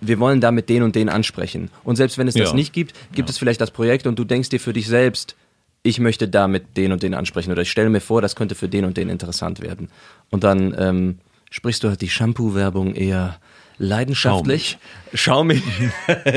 [0.00, 1.70] wir wollen damit den und den ansprechen.
[1.84, 2.54] Und selbst wenn es das Ja.
[2.54, 5.36] nicht gibt, gibt es vielleicht das Projekt und du denkst dir für dich selbst,
[5.84, 8.68] ich möchte damit den und den ansprechen oder ich stelle mir vor, das könnte für
[8.68, 9.88] den und den interessant werden.
[10.30, 11.18] Und dann ähm,
[11.50, 13.38] sprichst du halt die Shampoo-Werbung eher
[13.78, 14.78] leidenschaftlich,
[15.14, 15.62] schaumig,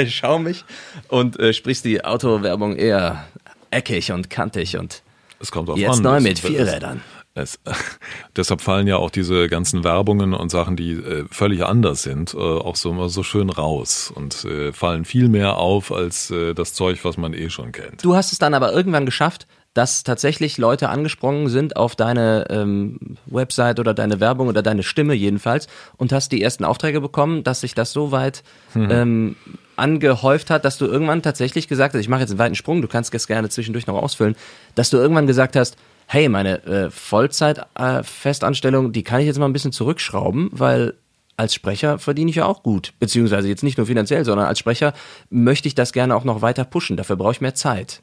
[0.08, 0.64] schaumig
[1.10, 3.26] und äh, sprichst die Autowerbung eher
[3.72, 5.02] eckig und kantig und
[5.40, 6.04] Es kommt drauf Jetzt an.
[6.04, 7.02] neu mit Vierrädern.
[7.36, 7.60] Es,
[8.36, 12.38] deshalb fallen ja auch diese ganzen Werbungen und Sachen, die äh, völlig anders sind, äh,
[12.38, 16.74] auch so immer so schön raus und äh, fallen viel mehr auf als äh, das
[16.74, 18.04] Zeug, was man eh schon kennt.
[18.04, 23.18] Du hast es dann aber irgendwann geschafft, dass tatsächlich Leute angesprungen sind auf deine ähm,
[23.26, 25.68] Website oder deine Werbung oder deine Stimme jedenfalls
[25.98, 28.44] und hast die ersten Aufträge bekommen, dass sich das so weit
[28.74, 29.36] ähm,
[29.76, 32.88] angehäuft hat, dass du irgendwann tatsächlich gesagt hast, ich mache jetzt einen weiten Sprung, du
[32.88, 34.38] kannst es gerne zwischendurch noch ausfüllen,
[34.76, 35.76] dass du irgendwann gesagt hast,
[36.08, 40.96] hey, meine äh, Vollzeit-Festanstellung, die kann ich jetzt mal ein bisschen zurückschrauben, weil
[41.38, 42.94] als Sprecher verdiene ich ja auch gut.
[43.00, 44.94] Beziehungsweise jetzt nicht nur finanziell, sondern als Sprecher
[45.30, 46.98] möchte ich das gerne auch noch weiter pushen.
[46.98, 48.02] Dafür brauche ich mehr Zeit.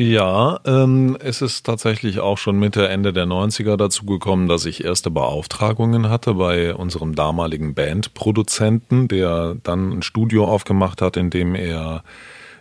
[0.00, 4.84] Ja, ähm, es ist tatsächlich auch schon Mitte, Ende der 90er dazu gekommen, dass ich
[4.84, 11.56] erste Beauftragungen hatte bei unserem damaligen Bandproduzenten, der dann ein Studio aufgemacht hat, in dem
[11.56, 12.04] er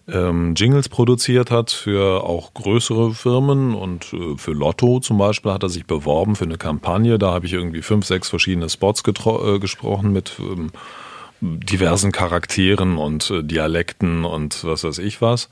[0.09, 5.63] ähm, Jingles produziert hat für auch größere Firmen und äh, für Lotto zum Beispiel hat
[5.63, 7.19] er sich beworben für eine Kampagne.
[7.19, 10.71] Da habe ich irgendwie fünf, sechs verschiedene Spots äh, gesprochen mit ähm,
[11.41, 15.49] diversen Charakteren und äh, Dialekten und was weiß ich was.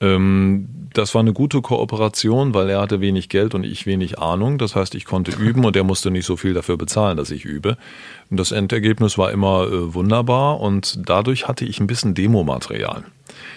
[0.00, 4.58] Ähm, das war eine gute Kooperation, weil er hatte wenig Geld und ich wenig Ahnung.
[4.58, 7.44] Das heißt, ich konnte üben und er musste nicht so viel dafür bezahlen, dass ich
[7.44, 7.76] übe.
[8.30, 13.04] Das Endergebnis war immer äh, wunderbar und dadurch hatte ich ein bisschen Demomaterial.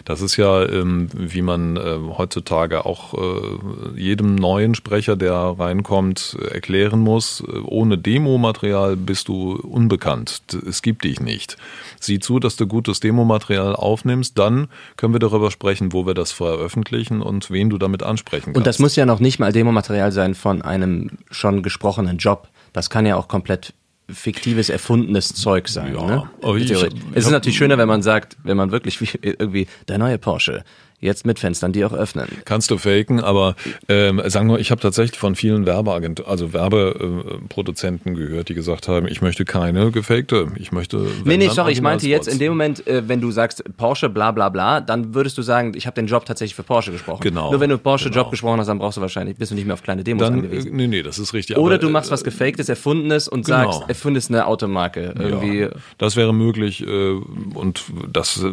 [0.05, 6.37] Das ist ja, ähm, wie man äh, heutzutage auch äh, jedem neuen Sprecher, der reinkommt,
[6.39, 10.41] äh, erklären muss, äh, ohne Demomaterial bist du unbekannt.
[10.67, 11.57] Es gibt dich nicht.
[11.99, 14.67] Sieh zu, dass du gutes Demomaterial aufnimmst, dann
[14.97, 18.57] können wir darüber sprechen, wo wir das veröffentlichen und wen du damit ansprechen kannst.
[18.57, 22.47] Und das muss ja noch nicht mal Demomaterial sein von einem schon gesprochenen Job.
[22.73, 23.73] Das kann ja auch komplett
[24.13, 25.93] fiktives, erfundenes Zeug sein.
[25.95, 26.29] Ja, ne?
[26.55, 29.97] ich- ich es ist natürlich schöner, wenn man sagt, wenn man wirklich wie, irgendwie der
[29.97, 30.63] neue Porsche
[31.01, 32.27] jetzt mit Fenstern, die auch öffnen.
[32.45, 33.55] Kannst du faken, aber
[33.89, 39.07] ähm, sagen wir, ich habe tatsächlich von vielen Werbeagent, also Werbeproduzenten gehört, die gesagt haben,
[39.07, 41.07] ich möchte keine gefakte, ich möchte.
[41.25, 44.31] Nee, nee, sorry, ich meinte jetzt in dem Moment, äh, wenn du sagst Porsche, bla
[44.31, 47.21] bla bla, dann würdest du sagen, ich habe den Job tatsächlich für Porsche gesprochen.
[47.21, 48.29] Genau, Nur wenn du Porsche-Job genau.
[48.29, 50.37] gesprochen hast, dann brauchst du wahrscheinlich, bist du nicht mehr auf kleine Demos Dann, äh,
[50.37, 50.75] angewiesen.
[50.75, 51.57] nee, nee, das ist richtig.
[51.57, 53.71] Oder aber, du machst äh, was Gefaktes, Erfundenes und Genau.
[53.71, 55.13] sagst, erfindest eine Automarke.
[55.17, 55.61] Irgendwie.
[55.61, 57.11] Ja, das wäre möglich äh,
[57.53, 58.51] und das, äh,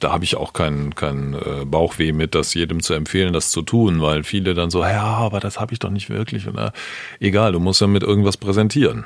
[0.00, 3.60] da habe ich auch keinen keinen äh, Bauchweh mit, das jedem zu empfehlen, das zu
[3.60, 6.48] tun, weil viele dann so, ja, aber das habe ich doch nicht wirklich.
[6.48, 6.72] Oder,
[7.20, 9.04] egal, du musst ja mit irgendwas präsentieren.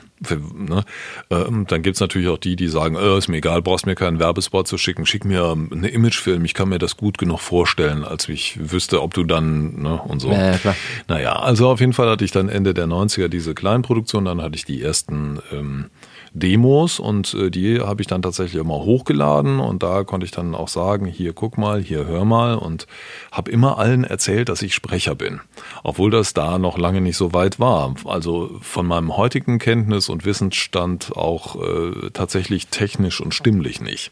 [0.68, 0.85] Ne?
[1.31, 4.18] ähm, dann gibt's natürlich auch die, die sagen, äh, ist mir egal, brauchst mir keinen
[4.18, 8.29] Werbespot zu schicken, schick mir einen Imagefilm, ich kann mir das gut genug vorstellen, als
[8.29, 10.31] ich wüsste, ob du dann ne, und so.
[10.31, 10.76] Ja, klar.
[11.07, 14.57] Naja, also auf jeden Fall hatte ich dann Ende der 90er diese Kleinproduktion, dann hatte
[14.57, 15.87] ich die ersten ähm,
[16.33, 20.55] Demos und äh, die habe ich dann tatsächlich immer hochgeladen und da konnte ich dann
[20.55, 22.87] auch sagen, hier guck mal, hier hör mal und
[23.33, 25.41] habe immer allen erzählt, dass ich Sprecher bin,
[25.83, 27.95] obwohl das da noch lange nicht so weit war.
[28.05, 34.11] Also von meinem heutigen Kenntnis und Wissensstand auch äh, tatsächlich technisch und stimmlich nicht.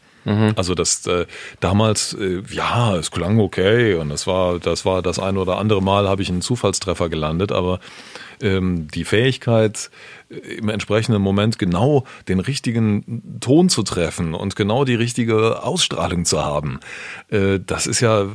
[0.57, 1.25] Also das äh,
[1.61, 5.81] damals, äh, ja, es klang okay und das war, das war das ein oder andere
[5.81, 7.79] Mal habe ich einen Zufallstreffer gelandet, aber
[8.41, 14.83] ähm, die Fähigkeit, äh, im entsprechenden Moment genau den richtigen Ton zu treffen und genau
[14.83, 16.79] die richtige Ausstrahlung zu haben,
[17.29, 18.25] äh, das ist ja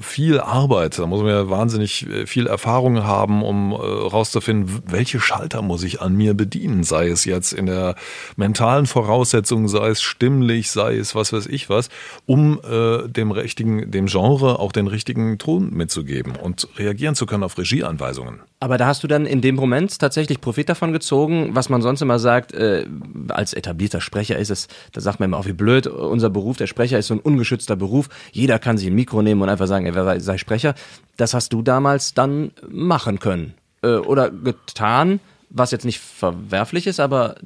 [0.00, 0.98] viel Arbeit.
[0.98, 5.82] Da muss man ja wahnsinnig äh, viel Erfahrung haben, um äh, rauszufinden, welche Schalter muss
[5.82, 7.94] ich an mir bedienen, sei es jetzt in der
[8.36, 11.88] mentalen Voraussetzung, sei es stimmlich, sei es was weiß ich was,
[12.26, 17.56] um dem richtigen, dem Genre auch den richtigen Ton mitzugeben und reagieren zu können auf
[17.58, 18.40] Regieanweisungen.
[18.60, 22.00] Aber da hast du dann in dem Moment tatsächlich Profit davon gezogen, was man sonst
[22.02, 22.86] immer sagt, äh,
[23.28, 26.66] als etablierter Sprecher ist es, da sagt man immer auch, wie blöd, unser Beruf, der
[26.66, 28.08] Sprecher ist so ein ungeschützter Beruf.
[28.32, 30.74] Jeder kann sich ein Mikro nehmen und einfach sagen, er sei, sei Sprecher.
[31.16, 33.54] Das hast du damals dann machen können.
[33.82, 35.20] Äh, oder getan,
[35.50, 37.36] was jetzt nicht verwerflich ist, aber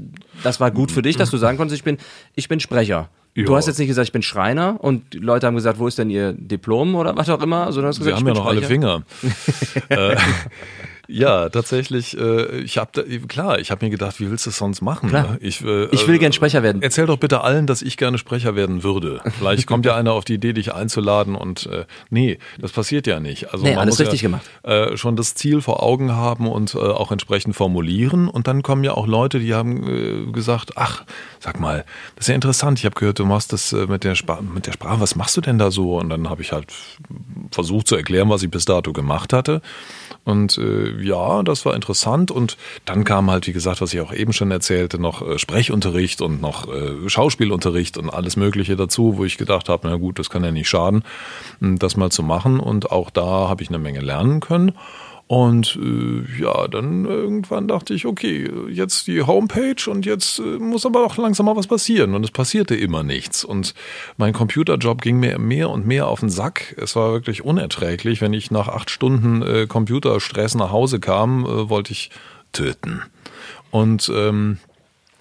[0.42, 1.98] das war gut für dich, dass du sagen konntest, ich bin,
[2.34, 3.08] ich bin Sprecher.
[3.34, 3.56] Du Ja.
[3.56, 6.10] hast jetzt nicht gesagt, ich bin Schreiner und die Leute haben gesagt, wo ist denn
[6.10, 8.46] ihr Diplom oder was auch immer, sondern du hast Sie gesagt, haben ich ja noch
[8.46, 8.68] alle Sprecher.
[8.68, 9.02] Finger.
[9.88, 10.16] äh,
[11.08, 12.16] ja, tatsächlich.
[12.18, 15.08] Äh, ich habe klar, ich habe mir gedacht, wie willst du es sonst machen?
[15.08, 15.32] Klar.
[15.32, 15.38] Ne?
[15.40, 16.82] Ich, äh, Ich will äh, gern Sprecher werden.
[16.82, 19.20] Erzähl doch bitte allen, dass ich gerne Sprecher werden würde.
[19.38, 23.20] Vielleicht kommt ja einer auf die Idee, dich einzuladen und äh, nee, das passiert ja
[23.20, 23.52] nicht.
[23.52, 24.48] Also Nee, man alles muss richtig ja, gemacht.
[24.62, 28.28] Äh, schon das Ziel vor Augen haben und äh, auch entsprechend formulieren.
[28.28, 31.04] Und dann kommen ja auch Leute, die haben äh, gesagt, ach,
[31.40, 31.84] sag mal,
[32.16, 32.78] das ist ja interessant.
[32.78, 35.00] Ich habe gehört, du machst das äh, mit der, Spa mit der Sprache.
[35.00, 35.98] Was machst du denn da so?
[35.98, 36.72] Und dann habe ich halt
[37.50, 39.60] versucht zu erklären, was ich bis dato gemacht hatte.
[40.24, 42.30] Und äh, ja, das war interessant.
[42.30, 46.20] Und dann kam halt, wie gesagt, was ich auch eben schon erzählte, noch äh, Sprechunterricht
[46.20, 50.30] und noch äh, Schauspielunterricht und alles Mögliche dazu, wo ich gedacht habe, na gut, das
[50.30, 51.02] kann ja nicht schaden,
[51.60, 52.60] m, das mal zu machen.
[52.60, 54.72] Und auch da habe ich eine Menge lernen können.
[55.32, 60.84] Und äh, ja, dann irgendwann dachte ich, okay, jetzt die Homepage und jetzt äh, muss
[60.84, 62.14] aber auch langsam mal was passieren.
[62.14, 63.42] Und es passierte immer nichts.
[63.42, 63.72] Und
[64.18, 66.76] mein Computerjob ging mir mehr und mehr auf den Sack.
[66.76, 68.20] Es war wirklich unerträglich.
[68.20, 72.10] Wenn ich nach acht Stunden äh, Computerstress nach Hause kam, äh, wollte ich
[72.52, 73.00] töten.
[73.70, 74.58] Und ähm,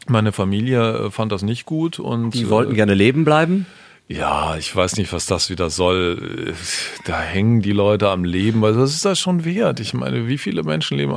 [0.10, 2.00] meine Familie äh, fand das nicht gut.
[2.00, 3.66] Und Die wollten gerne leben bleiben.
[4.12, 6.54] Ja, ich weiß nicht, was das wieder soll.
[7.06, 8.62] Da hängen die Leute am Leben.
[8.62, 9.80] Was ist das schon wert?
[9.80, 11.16] Ich meine, wie viele Menschen leben?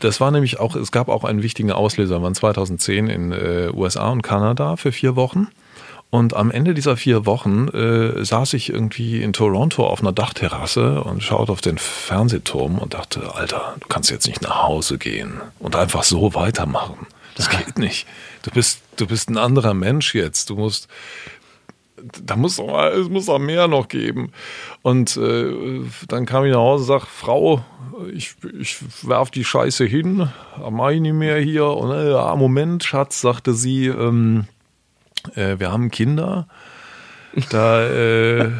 [0.00, 2.18] Das war nämlich auch, es gab auch einen wichtigen Auslöser.
[2.18, 5.48] Wir waren 2010 in äh, USA und Kanada für vier Wochen.
[6.10, 11.02] Und am Ende dieser vier Wochen äh, saß ich irgendwie in Toronto auf einer Dachterrasse
[11.02, 15.40] und schaute auf den Fernsehturm und dachte, Alter, du kannst jetzt nicht nach Hause gehen
[15.58, 17.06] und einfach so weitermachen.
[17.34, 18.06] Das geht nicht.
[18.42, 20.50] Du bist, du bist ein anderer Mensch jetzt.
[20.50, 20.86] Du musst,
[22.24, 24.32] da muss doch mal, es muss doch mehr noch geben.
[24.82, 27.64] Und äh, dann kam ich nach Hause und sag, Frau,
[28.12, 30.28] ich, ich werf die Scheiße hin,
[30.70, 31.66] mach ich nicht mehr hier.
[31.66, 34.46] Und äh, ja, Moment, Schatz, sagte sie, ähm,
[35.34, 36.48] äh, wir haben Kinder,
[37.50, 38.50] da äh,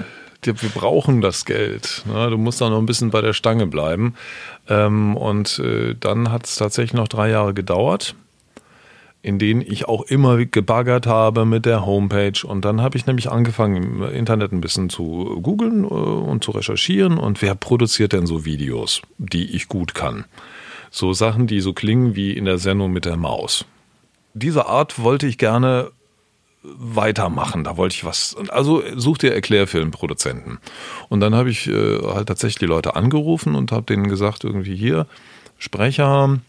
[0.43, 2.03] wir brauchen das Geld.
[2.07, 2.29] Ne?
[2.31, 4.15] Du musst da noch ein bisschen bei der Stange bleiben.
[4.69, 8.15] Ähm, und äh, dann hat es tatsächlich noch drei Jahre gedauert
[9.25, 12.47] in denen ich auch immer gebaggert habe mit der Homepage.
[12.47, 16.51] Und dann habe ich nämlich angefangen, im Internet ein bisschen zu googeln äh, und zu
[16.51, 17.17] recherchieren.
[17.17, 20.27] Und wer produziert denn so Videos, die ich gut kann?
[20.91, 23.65] So Sachen, die so klingen wie in der Sendung mit der Maus.
[24.35, 25.91] Diese Art wollte ich gerne
[26.63, 27.65] weitermachen.
[27.65, 28.37] Da wollte ich was.
[28.51, 30.59] Also such dir Erklärfilmproduzenten.
[31.09, 34.77] Und dann habe ich äh, halt tatsächlich die Leute angerufen und habe denen gesagt, irgendwie
[34.77, 35.07] hier,
[35.59, 36.41] Sprecher,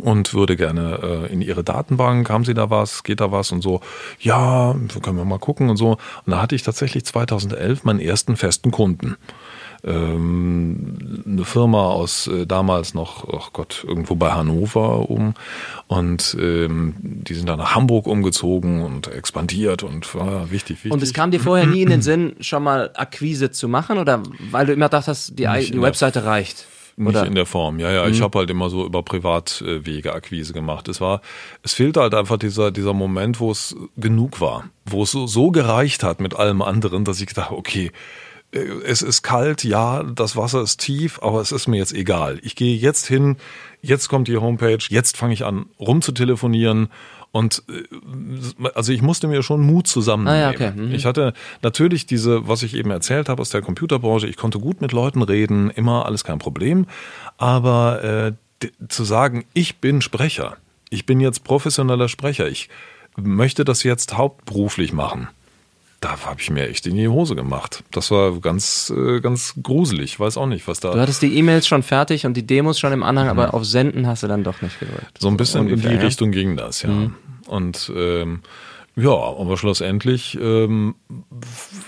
[0.00, 3.62] und würde gerne äh, in ihre Datenbank, haben sie da was, geht da was und
[3.62, 3.80] so,
[4.20, 5.92] ja, können wir mal gucken und so.
[5.92, 9.16] Und da hatte ich tatsächlich 2011 meinen ersten festen Kunden.
[9.84, 15.34] Ähm, eine Firma aus äh, damals noch, ach Gott, irgendwo bei Hannover um.
[15.86, 20.92] Und ähm, die sind dann nach Hamburg umgezogen und expandiert und war wichtig, wichtig.
[20.92, 24.22] Und es kam dir vorher nie in den Sinn, schon mal Akquise zu machen oder
[24.50, 26.66] weil du immer dachtest, die, die Webseite reicht?
[26.98, 27.26] Nicht Oder?
[27.26, 28.06] in der Form, ja, ja.
[28.08, 30.88] Ich habe halt immer so über Privatwege Akquise gemacht.
[30.88, 31.20] Es war,
[31.62, 35.50] es fehlte halt einfach dieser, dieser Moment, wo es genug war, wo es so, so
[35.50, 37.92] gereicht hat mit allem anderen, dass ich gedacht, okay,
[38.52, 42.38] äh, es ist kalt, ja, das Wasser ist tief, aber es ist mir jetzt egal.
[42.42, 43.36] Ich gehe jetzt hin,
[43.82, 46.88] jetzt kommt die Homepage, jetzt fange ich an rumzutelefonieren
[47.36, 50.38] und äh, also ich musste mir schon Mut zusammennehmen.
[50.38, 50.72] Ah ja, okay.
[50.74, 50.94] Mhm.
[50.94, 54.80] Ich hatte natürlich diese, was ich eben erzählt habe aus der Computerbranche, ich konnte gut
[54.80, 56.86] mit Leuten reden, immer alles kein Problem,
[57.36, 58.32] aber
[58.62, 60.56] äh, zu sagen, ich bin Sprecher,
[60.88, 62.70] ich bin jetzt professioneller Sprecher, ich
[63.16, 65.28] möchte das jetzt hauptberuflich machen.
[66.00, 67.82] Da habe ich mir echt in die Hose gemacht.
[67.90, 70.12] Das war ganz, äh, ganz gruselig.
[70.12, 70.92] Ich weiß auch nicht, was da.
[70.92, 74.06] Du hattest die E-Mails schon fertig und die Demos schon im Anhang, aber auf Senden
[74.06, 75.18] hast du dann doch nicht gedrückt.
[75.18, 76.06] So ein bisschen ungefähr, in die ja?
[76.06, 77.10] Richtung ging das, ja.
[77.46, 78.40] Und ähm,
[78.98, 80.94] ja, aber schlussendlich ähm,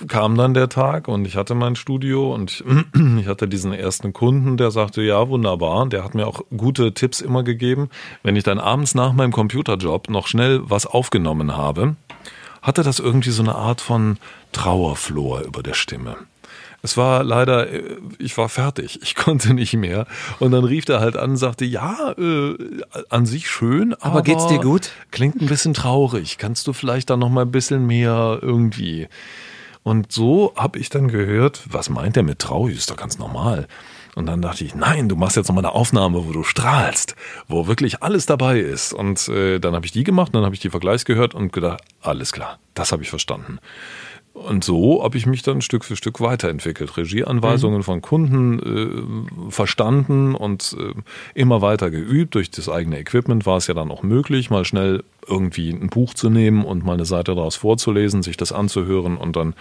[0.08, 2.62] kam dann der Tag und ich hatte mein Studio und
[3.18, 5.88] ich hatte diesen ersten Kunden, der sagte, ja, wunderbar.
[5.88, 7.88] Der hat mir auch gute Tipps immer gegeben.
[8.22, 11.96] Wenn ich dann abends nach meinem Computerjob noch schnell was aufgenommen habe,
[12.68, 14.18] hatte das irgendwie so eine Art von
[14.52, 16.16] Trauerflor über der Stimme.
[16.82, 20.06] Es war leider, äh, ich war fertig, ich konnte nicht mehr.
[20.38, 22.56] Und dann rief er halt an und sagte, ja, äh,
[23.08, 24.92] an sich schön, aber, Aber geht's dir gut?
[25.10, 26.36] Klingt ein bisschen traurig.
[26.38, 29.08] Kannst du vielleicht dann noch mal ein bisschen mehr irgendwie?
[29.82, 32.76] Und so habe ich dann gehört, was meint er mit traurig?
[32.76, 33.66] Ist doch ganz normal.
[34.18, 37.14] Und dann dachte ich, nein, du machst jetzt noch mal eine Aufnahme, wo du strahlst,
[37.46, 38.92] wo wirklich alles dabei ist.
[38.92, 41.84] Und äh, dann habe ich die gemacht, dann habe ich die Vergleichs gehört und gedacht,
[42.02, 43.60] alles klar, das habe ich verstanden.
[44.32, 46.96] Und so habe ich mich dann Stück für Stück weiterentwickelt.
[46.96, 50.94] Regieanweisungen von Kunden äh, verstanden und äh,
[51.34, 52.34] immer weiter geübt.
[52.34, 56.12] Durch das eigene Equipment war es ja dann auch möglich, mal schnell irgendwie ein Buch
[56.14, 59.54] zu nehmen und mal eine Seite daraus vorzulesen, sich das anzuhören und dann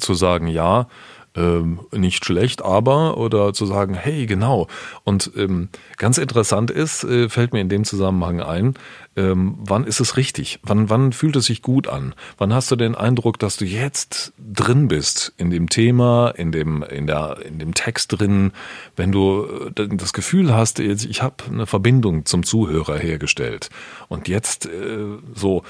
[0.00, 0.88] zu sagen, ja,
[1.36, 4.68] ähm, nicht schlecht, aber oder zu sagen, hey, genau.
[5.04, 8.74] Und ähm, ganz interessant ist, äh, fällt mir in dem Zusammenhang ein,
[9.16, 10.60] ähm, wann ist es richtig?
[10.62, 12.14] Wann, wann fühlt es sich gut an?
[12.36, 16.82] Wann hast du den Eindruck, dass du jetzt drin bist in dem Thema, in dem,
[16.82, 18.52] in der, in dem Text drin,
[18.94, 23.70] wenn du äh, das Gefühl hast, ich habe eine Verbindung zum Zuhörer hergestellt.
[24.08, 24.98] Und jetzt äh,
[25.34, 25.62] so,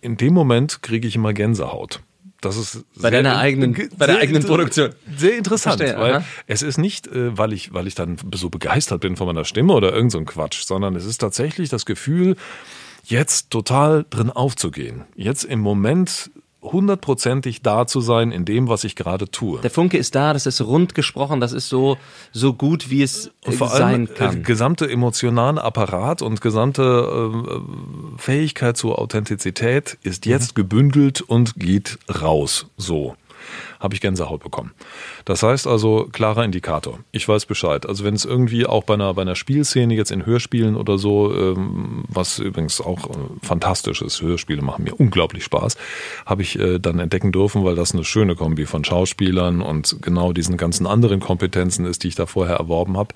[0.00, 2.00] in dem Moment kriege ich immer Gänsehaut.
[2.42, 4.90] Das ist Bei deiner eigenen- bei der eigenen Produktion.
[5.16, 6.24] Sehr interessant, Verstehe, weil aha.
[6.46, 9.72] es ist nicht, äh, weil ich, weil ich dann so begeistert bin von meiner Stimme
[9.72, 12.36] oder irgend so ein Quatsch, sondern es ist tatsächlich das Gefühl,
[13.04, 15.04] jetzt total drin aufzugehen.
[15.14, 16.30] Jetzt im Moment
[16.62, 19.60] hundertprozentig da zu sein in dem, was ich gerade tue.
[19.60, 21.98] Der Funke ist da, das ist rund gesprochen, das ist so,
[22.32, 24.42] so gut, wie es äh, Und vor sein allem äh, kann.
[24.42, 32.66] gesamte emotionale Apparat und gesamte äh, Fähigkeit zur Authentizität ist jetzt gebündelt und geht raus.
[32.76, 33.16] So
[33.80, 34.72] habe ich Gänsehaut bekommen.
[35.24, 36.98] Das heißt also klarer Indikator.
[37.12, 37.86] Ich weiß Bescheid.
[37.86, 41.34] Also wenn es irgendwie auch bei einer bei einer Spielszene jetzt in Hörspielen oder so,
[41.34, 45.76] ähm, was übrigens auch äh, fantastisch ist, Hörspiele machen mir unglaublich Spaß,
[46.26, 50.32] habe ich äh, dann entdecken dürfen, weil das eine schöne Kombi von Schauspielern und genau
[50.32, 53.14] diesen ganzen anderen Kompetenzen ist, die ich da vorher erworben habe.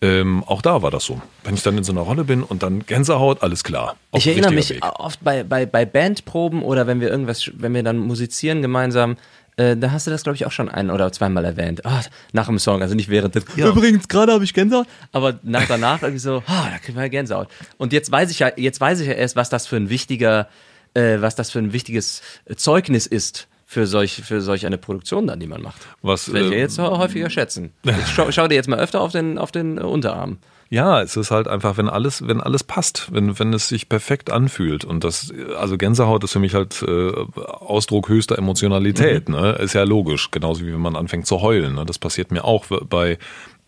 [0.00, 1.20] Ähm, auch da war das so.
[1.44, 3.96] Wenn ich dann in so einer Rolle bin und dann Gänsehaut, alles klar.
[4.12, 4.84] Ich erinnere mich Weg.
[4.84, 9.16] oft bei, bei, bei Bandproben oder wenn wir irgendwas, wenn wir dann musizieren gemeinsam,
[9.56, 11.84] äh, da hast du das, glaube ich, auch schon ein oder zweimal erwähnt.
[11.84, 12.00] Ah,
[12.32, 16.02] nach dem Song, also nicht während des, Übrigens, gerade habe ich Gänsehaut, aber nach danach
[16.02, 17.48] irgendwie so, ah, da kriegen wir Gänsehaut.
[17.76, 20.48] Und jetzt weiß ich ja, jetzt weiß ich ja erst, was das für ein wichtiger,
[20.94, 22.22] äh, was das für ein wichtiges
[22.56, 25.80] Zeugnis ist für solch, für solch eine Produktion dann, die man macht.
[26.02, 27.72] Was, Das werde ich ja ähm, jetzt häufiger schätzen.
[27.84, 30.38] Jetzt schau, schau dir jetzt mal öfter auf den, auf den äh, Unterarm.
[30.72, 34.32] Ja, es ist halt einfach, wenn alles, wenn alles passt, wenn, wenn es sich perfekt
[34.32, 34.86] anfühlt.
[34.86, 37.12] Und das, also Gänsehaut ist für mich halt äh,
[37.42, 39.52] Ausdruck höchster Emotionalität, ne?
[39.52, 41.74] Ist ja logisch, genauso wie wenn man anfängt zu heulen.
[41.74, 41.84] Ne?
[41.84, 43.18] Das passiert mir auch bei,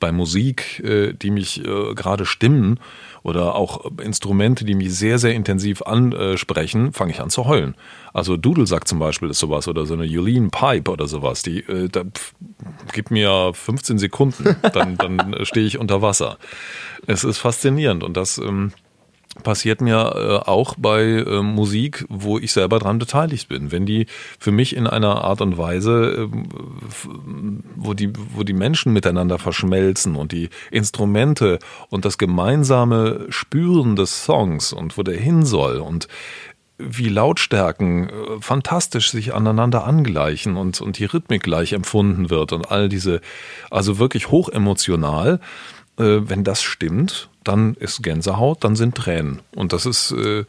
[0.05, 2.79] bei Musik, äh, die mich äh, gerade stimmen
[3.23, 7.75] oder auch Instrumente, die mich sehr, sehr intensiv ansprechen, fange ich an zu heulen.
[8.13, 11.89] Also Dudelsack zum Beispiel ist sowas oder so eine Yulene Pipe oder sowas, die äh,
[11.89, 12.35] da, pf,
[12.93, 16.37] gibt mir 15 Sekunden, dann, dann stehe ich unter Wasser.
[17.07, 18.73] Es ist faszinierend und das ähm,
[19.43, 19.97] passiert mir
[20.45, 23.73] äh, auch bei äh, Musik, wo ich selber dran beteiligt bin.
[23.73, 24.07] Wenn die
[24.39, 30.17] für mich in einer Art und Weise, ähm, wo die, wo die Menschen miteinander verschmelzen
[30.17, 31.59] und die Instrumente
[31.91, 36.09] und das gemeinsame Spüren des Songs und wo der hin soll und
[36.79, 42.71] wie Lautstärken äh, fantastisch sich aneinander angleichen und, und die Rhythmik gleich empfunden wird und
[42.71, 43.21] all diese,
[43.71, 49.41] also wirklich hochemotional, äh, wenn das stimmt, dann ist Gänsehaut, dann sind Tränen.
[49.55, 50.45] Und das ist äh, äh,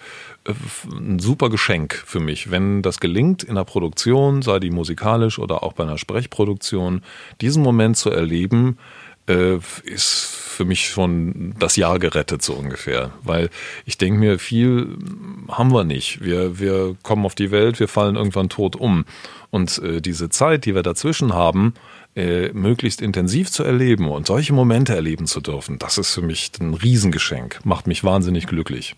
[0.86, 5.62] ein super Geschenk für mich, wenn das gelingt in der Produktion, sei die musikalisch oder
[5.64, 7.02] auch bei einer Sprechproduktion,
[7.42, 8.78] diesen Moment zu erleben,
[9.28, 13.12] äh, ist für mich schon das Jahr gerettet, so ungefähr.
[13.24, 13.50] Weil
[13.86, 14.98] ich denke mir, viel
[15.50, 16.24] haben wir nicht.
[16.24, 19.06] Wir, wir kommen auf die Welt, wir fallen irgendwann tot um.
[19.50, 21.74] Und äh, diese Zeit, die wir dazwischen haben,
[22.16, 26.52] äh, möglichst intensiv zu erleben und solche Momente erleben zu dürfen, das ist für mich
[26.60, 27.60] ein Riesengeschenk.
[27.66, 28.96] Macht mich wahnsinnig glücklich.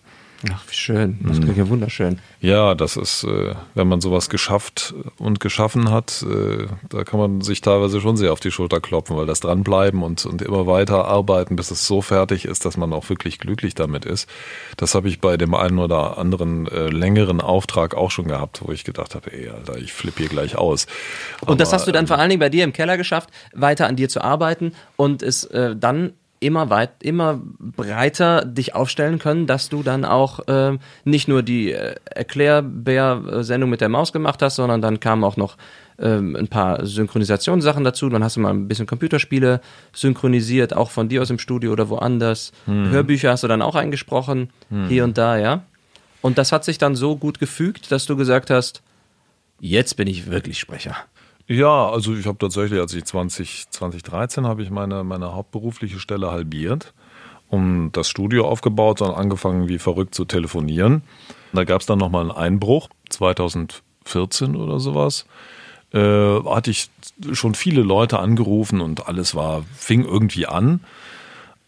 [0.51, 1.17] Ach, wie schön.
[1.23, 2.19] Das klingt ja wunderschön.
[2.41, 7.41] Ja, das ist, äh, wenn man sowas geschafft und geschaffen hat, äh, da kann man
[7.41, 11.05] sich teilweise schon sehr auf die Schulter klopfen, weil das dranbleiben und, und immer weiter
[11.05, 14.29] arbeiten, bis es so fertig ist, dass man auch wirklich glücklich damit ist.
[14.77, 18.71] Das habe ich bei dem einen oder anderen äh, längeren Auftrag auch schon gehabt, wo
[18.71, 20.85] ich gedacht habe, ey, Alter, ich flippe hier gleich aus.
[21.41, 23.87] Und das Aber, hast du dann vor allen Dingen bei dir im Keller geschafft, weiter
[23.87, 29.69] an dir zu arbeiten und es dann immer weit, immer breiter dich aufstellen können, dass
[29.69, 34.81] du dann auch ähm, nicht nur die äh, Erklärbär-Sendung mit der Maus gemacht hast, sondern
[34.81, 35.57] dann kamen auch noch
[35.99, 38.09] ähm, ein paar Synchronisationssachen dazu.
[38.09, 39.61] Dann hast du mal ein bisschen Computerspiele
[39.93, 42.51] synchronisiert, auch von dir aus im Studio oder woanders.
[42.65, 44.49] Hörbücher hast du dann auch eingesprochen,
[44.87, 45.63] hier und da, ja.
[46.21, 48.81] Und das hat sich dann so gut gefügt, dass du gesagt hast,
[49.59, 50.95] jetzt bin ich wirklich Sprecher.
[51.47, 56.29] Ja, also ich habe tatsächlich, als ich 20, 2013 habe ich meine, meine hauptberufliche Stelle
[56.29, 56.93] halbiert,
[57.47, 61.03] um das Studio aufgebaut und angefangen wie verrückt zu telefonieren.
[61.53, 65.25] Da gab es dann nochmal einen Einbruch, 2014 oder sowas.
[65.93, 66.89] Äh, hatte ich
[67.31, 70.81] schon viele Leute angerufen und alles war, fing irgendwie an.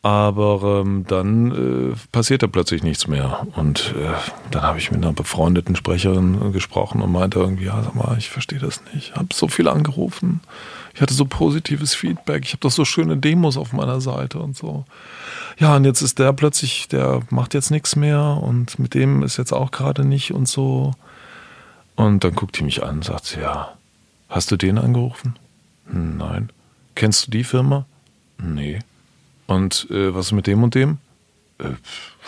[0.01, 3.45] Aber ähm, dann äh, passierte plötzlich nichts mehr.
[3.55, 4.13] Und äh,
[4.51, 8.29] dann habe ich mit einer befreundeten Sprecherin gesprochen und meinte irgendwie, ja, sag mal, ich
[8.29, 9.09] verstehe das nicht.
[9.09, 10.39] Ich habe so viel angerufen.
[10.93, 12.45] Ich hatte so positives Feedback.
[12.45, 14.85] Ich habe doch so schöne Demos auf meiner Seite und so.
[15.57, 19.35] Ja, und jetzt ist der plötzlich, der macht jetzt nichts mehr und mit dem ist
[19.35, 20.93] jetzt auch gerade nicht und so.
[21.95, 23.73] Und dann guckt die mich an und sagt, ja,
[24.29, 25.37] hast du den angerufen?
[25.91, 26.49] Nein.
[26.95, 27.85] Kennst du die Firma?
[28.37, 28.79] Nee.
[29.49, 30.99] Und äh, was ist mit dem und dem?
[31.57, 31.71] Äh,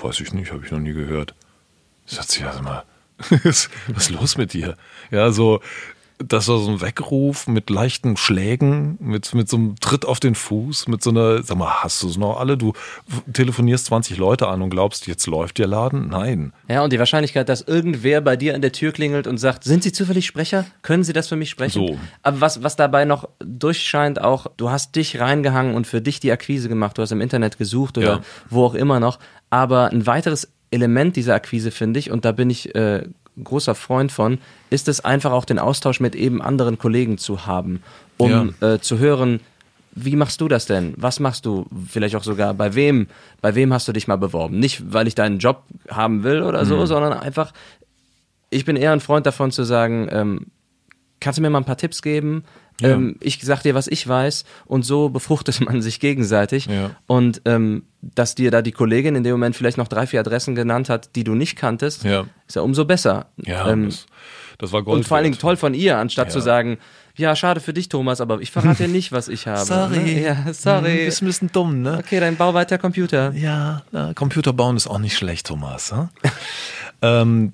[0.01, 1.35] weiß ich nicht, habe ich noch nie gehört.
[2.07, 2.83] Sagt sie, also mal,
[3.43, 4.75] was ist los mit dir?
[5.11, 5.61] Ja, so,
[6.25, 10.35] das war so ein Weckruf mit leichten Schlägen, mit, mit so einem Tritt auf den
[10.35, 12.57] Fuß, mit so einer, sag mal, hast du es noch alle?
[12.57, 12.73] Du
[13.33, 16.09] telefonierst 20 Leute an und glaubst, jetzt läuft der Laden?
[16.09, 16.53] Nein.
[16.67, 19.83] Ja, und die Wahrscheinlichkeit, dass irgendwer bei dir an der Tür klingelt und sagt, sind
[19.83, 20.65] Sie zufällig Sprecher?
[20.81, 21.87] Können Sie das für mich sprechen?
[21.87, 21.99] So.
[22.23, 26.31] Aber was, was dabei noch durchscheint, auch, du hast dich reingehangen und für dich die
[26.31, 28.21] Akquise gemacht, du hast im Internet gesucht oder Ja.
[28.49, 29.19] wo auch immer noch.
[29.49, 33.03] Aber ein weiteres Element dieser Akquise, finde ich, und da bin ich äh,
[33.43, 34.39] großer Freund von,
[34.69, 37.83] ist es einfach auch den Austausch mit eben anderen Kollegen zu haben,
[38.17, 39.39] um äh, zu hören,
[39.93, 40.93] wie machst du das denn?
[40.97, 41.65] Was machst du?
[41.87, 43.07] Vielleicht auch sogar bei wem?
[43.41, 44.57] Bei wem hast du dich mal beworben?
[44.57, 47.51] Nicht, weil ich deinen Job haben will oder so, sondern einfach,
[48.49, 50.47] ich bin eher ein Freund davon zu sagen, ähm,
[51.19, 52.43] kannst du mir mal ein paar Tipps geben?
[52.79, 52.89] Ja.
[52.89, 56.65] Ähm, ich sag dir, was ich weiß und so befruchtet man sich gegenseitig.
[56.67, 56.91] Ja.
[57.07, 60.55] Und ähm, dass dir da die Kollegin in dem Moment vielleicht noch drei, vier Adressen
[60.55, 62.25] genannt hat, die du nicht kanntest, Ja.
[62.47, 63.27] ist ja umso besser.
[63.37, 64.05] Ja, Ähm, das,
[64.57, 64.97] das war Gold.
[64.97, 66.31] und vor allen Dingen toll von ihr, anstatt Ja.
[66.33, 66.77] zu sagen,
[67.17, 69.65] ja, schade für dich, Thomas, aber ich verrate dir nicht, was ich habe.
[69.65, 69.97] Sorry.
[69.99, 70.21] Ne?
[70.23, 71.03] Ja, sorry.
[71.05, 71.97] ein bisschen dumm, ne?
[71.99, 73.33] Okay, dann bau weiter Computer.
[73.35, 75.91] Ja, ja, Computer bauen ist auch nicht schlecht, Thomas.
[75.91, 76.09] Hm?
[77.01, 77.51] ähm,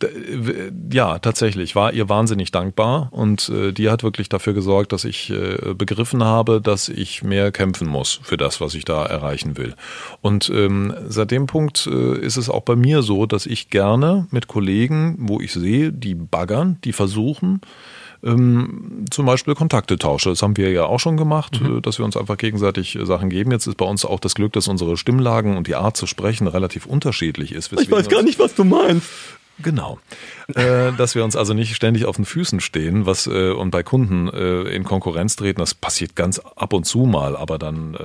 [0.91, 5.29] ja, tatsächlich, war ihr wahnsinnig dankbar und äh, die hat wirklich dafür gesorgt, dass ich
[5.29, 9.73] äh, begriffen habe, dass ich mehr kämpfen muss für das, was ich da erreichen will.
[10.21, 14.27] Und ähm, seit dem Punkt äh, ist es auch bei mir so, dass ich gerne
[14.31, 17.61] mit Kollegen, wo ich sehe, die baggern, die versuchen,
[18.27, 20.29] ähm, zum Beispiel Kontakte tausche.
[20.29, 23.29] Das haben wir ja auch schon gemacht, äh, dass wir uns einfach gegenseitig äh, Sachen
[23.29, 23.51] geben.
[23.51, 26.47] Jetzt ist bei uns auch das Glück, dass unsere Stimmlagen und die Art zu sprechen
[26.47, 27.71] relativ unterschiedlich ist.
[27.71, 29.07] weswegen wir uns- nicht, was du meinst.
[29.61, 29.99] Genau.
[30.53, 33.83] Äh, dass wir uns also nicht ständig auf den Füßen stehen, was äh, und bei
[33.83, 37.97] Kunden äh, in Konkurrenz treten, das passiert ganz ab und zu mal, aber dann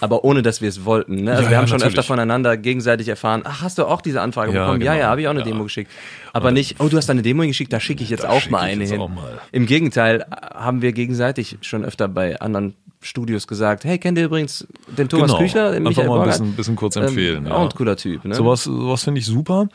[0.00, 1.24] Aber ohne, dass wir es wollten.
[1.24, 1.30] Ne?
[1.32, 1.98] Also Ja, wir ja, haben schon natürlich.
[1.98, 4.80] öfter voneinander gegenseitig erfahren, ach, hast du auch diese Anfrage Ja, bekommen?
[4.82, 5.04] Ja, genau.
[5.04, 5.46] ja, habe ich auch eine Ja.
[5.46, 5.90] Demo geschickt.
[6.32, 8.84] Aber nicht, oh, du hast eine Demo geschickt, da schicke ich jetzt auch mal eine
[8.84, 8.98] hin.
[8.98, 9.40] mal.
[9.50, 10.24] Im Gegenteil
[10.54, 12.74] haben wir gegenseitig schon öfter bei anderen
[13.04, 15.38] Studios gesagt, hey, kennt ihr übrigens den Thomas Genau.
[15.42, 17.52] Küchler, den Einfach Michael mal ein bisschen- bisschen kurz Ähm, empfehlen, ja.
[17.52, 18.24] Auch ein cooler Typ.
[18.24, 18.34] Ne?
[18.36, 19.68] Sowas, sowas finde ich super.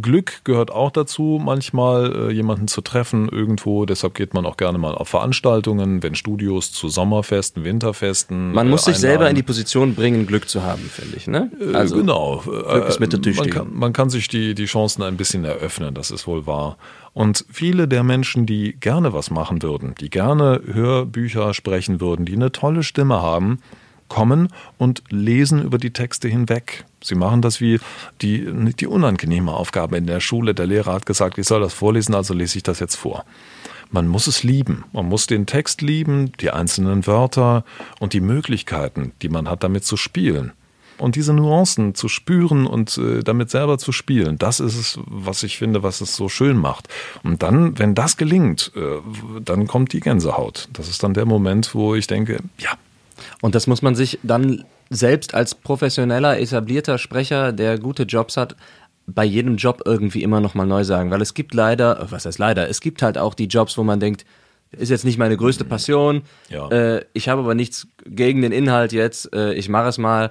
[0.00, 3.86] Glück gehört auch dazu, manchmal äh, jemanden zu treffen irgendwo.
[3.86, 8.52] Deshalb geht man auch gerne mal auf Veranstaltungen, wenn Studios zu Sommerfesten, Winterfesten.
[8.52, 11.26] Man muss äh, sich selber in die Position bringen, Glück zu haben, finde ich.
[11.26, 11.50] Ne?
[11.58, 12.42] Äh, genau.
[12.44, 13.54] Glück ist mit der Tür man stehen.
[13.54, 16.76] kann, man kann sich die, die Chancen ein bisschen eröffnen, das ist wohl wahr.
[17.14, 22.34] Und viele der Menschen, die gerne was machen würden, die gerne Hörbücher sprechen würden, die
[22.34, 23.60] eine tolle Stimme haben,
[24.10, 26.84] kommen und lesen über die Texte hinweg.
[27.02, 27.80] Sie machen das wie
[28.20, 28.46] die,
[28.78, 30.52] die unangenehme Aufgabe in der Schule.
[30.52, 33.24] Der Lehrer hat gesagt, ich soll das vorlesen, also lese ich das jetzt vor.
[33.90, 34.84] man muss es lieben.
[34.92, 37.64] Man muss den Text lieben, die einzelnen Wörter
[37.98, 40.52] und die Möglichkeiten, die man hat, damit zu spielen.
[40.98, 45.42] Und diese Nuancen zu spüren und äh, damit selber zu spielen, das ist es, was
[45.42, 46.88] ich finde, was es so schön macht.
[47.22, 48.98] Und dann, wenn das gelingt, äh,
[49.42, 50.68] dann kommt die Gänsehaut.
[50.74, 52.72] Das ist dann der Moment, wo ich denke, ja,
[53.42, 58.56] Und das muss man sich dann selbst als professioneller, etablierter Sprecher, der gute Jobs hat,
[59.06, 61.10] bei jedem Job irgendwie immer noch mal neu sagen.
[61.10, 63.98] Weil es gibt leider, was heißt leider, es gibt halt auch die Jobs, wo man
[64.00, 64.24] denkt,
[64.72, 66.68] ist jetzt nicht meine größte Passion, Ja.
[66.68, 70.30] äh, ich habe aber nichts gegen den Inhalt jetzt, äh, ich mache es mal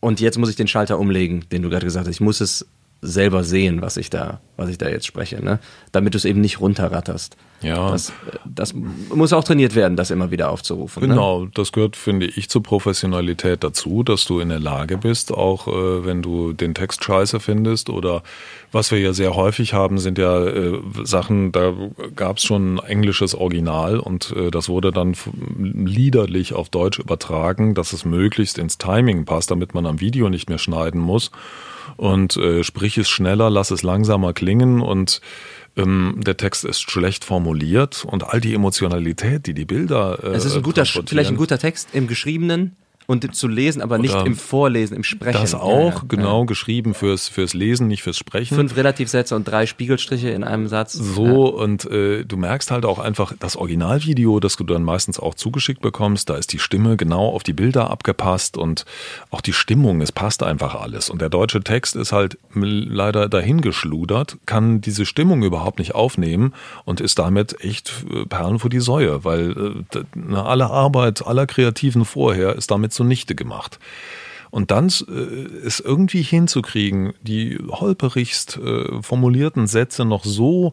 [0.00, 2.14] und jetzt muss ich den Schalter umlegen, den du gerade gesagt hast.
[2.14, 2.66] Ich muss es
[3.04, 5.58] selber sehen, was ich da, was ich da jetzt spreche, ne?
[5.92, 7.36] damit du es eben nicht runterratterst.
[7.60, 7.90] Ja.
[7.90, 8.12] Das,
[8.44, 11.02] das muss auch trainiert werden, das immer wieder aufzurufen.
[11.02, 11.08] Ne?
[11.08, 15.68] Genau, das gehört, finde ich, zur Professionalität dazu, dass du in der Lage bist, auch
[15.68, 18.22] äh, wenn du den Text scheiße findest oder
[18.72, 21.72] was wir ja sehr häufig haben, sind ja äh, Sachen, da
[22.16, 25.14] gab es schon ein englisches Original und äh, das wurde dann
[25.58, 30.48] liederlich auf Deutsch übertragen, dass es möglichst ins Timing passt, damit man am Video nicht
[30.48, 31.30] mehr schneiden muss.
[31.96, 34.80] Und äh, sprich es schneller, lass es langsamer klingen.
[34.80, 35.20] Und
[35.76, 38.04] ähm, der Text ist schlecht formuliert.
[38.04, 41.58] Und all die Emotionalität, die die Bilder äh, Es ist ein guter, vielleicht ein guter
[41.58, 42.76] Text im Geschriebenen
[43.06, 45.40] und zu lesen, aber nicht Oder im Vorlesen, im Sprechen.
[45.40, 48.54] Das Ja, auch, ja, genau, geschrieben fürs, fürs Lesen, nicht fürs Sprechen.
[48.54, 48.60] Ja.
[48.60, 50.92] Fünf Relativsätze und drei Spiegelstriche in einem Satz.
[50.92, 55.34] So, und äh, du merkst halt auch einfach, das Originalvideo, das du dann meistens auch
[55.34, 58.84] zugeschickt bekommst, da ist die Stimme genau auf die Bilder abgepasst und
[59.30, 61.10] auch die Stimmung, es passt einfach alles.
[61.10, 67.00] Und der deutsche Text ist halt leider dahingeschludert, kann diese Stimmung überhaupt nicht aufnehmen und
[67.00, 72.04] ist damit echt äh, Perlen vor die Säue, weil äh, na, alle Arbeit aller Kreativen
[72.04, 73.78] vorher ist damit zunichte gemacht.
[74.50, 75.12] Und dann äh,
[75.66, 80.72] es irgendwie hinzukriegen, die holperigst äh, formulierten Sätze noch so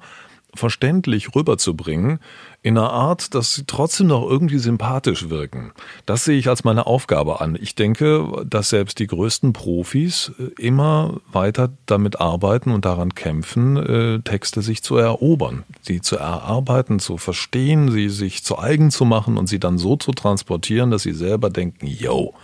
[0.56, 2.20] verständlich rüberzubringen,
[2.64, 5.72] in einer Art, dass sie trotzdem noch irgendwie sympathisch wirken.
[6.06, 7.58] Das sehe ich als meine Aufgabe an.
[7.60, 13.78] Ich denke, dass selbst die größten Profis äh, immer weiter damit arbeiten und daran kämpfen,
[13.78, 19.06] äh, Texte sich zu erobern, sie zu erarbeiten, zu verstehen, sie sich zu eigen zu
[19.06, 22.36] machen und sie dann so zu transportieren, dass sie selber denken, yo,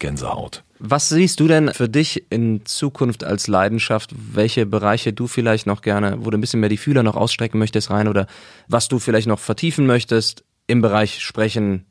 [0.00, 0.64] Gänsehaut.
[0.80, 4.10] Was siehst du denn für dich in Zukunft als Leidenschaft?
[4.32, 7.58] Welche Bereiche du vielleicht noch gerne, wo du ein bisschen mehr die Fühler noch ausstrecken
[7.58, 8.26] möchtest rein oder
[8.66, 11.84] was du vielleicht noch vertiefen möchtest im Bereich Sprechen,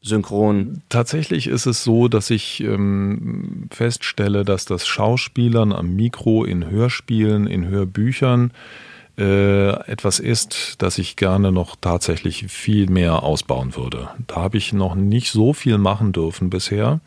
[0.00, 0.82] Synchron?
[0.88, 7.46] Tatsächlich ist es so, dass ich ähm, feststelle, dass das Schauspielern am Mikro in Hörspielen,
[7.48, 8.52] in Hörbüchern
[9.18, 14.08] äh, etwas ist, das ich gerne noch tatsächlich viel mehr ausbauen würde.
[14.26, 17.00] Da habe ich noch nicht so viel machen dürfen bisher.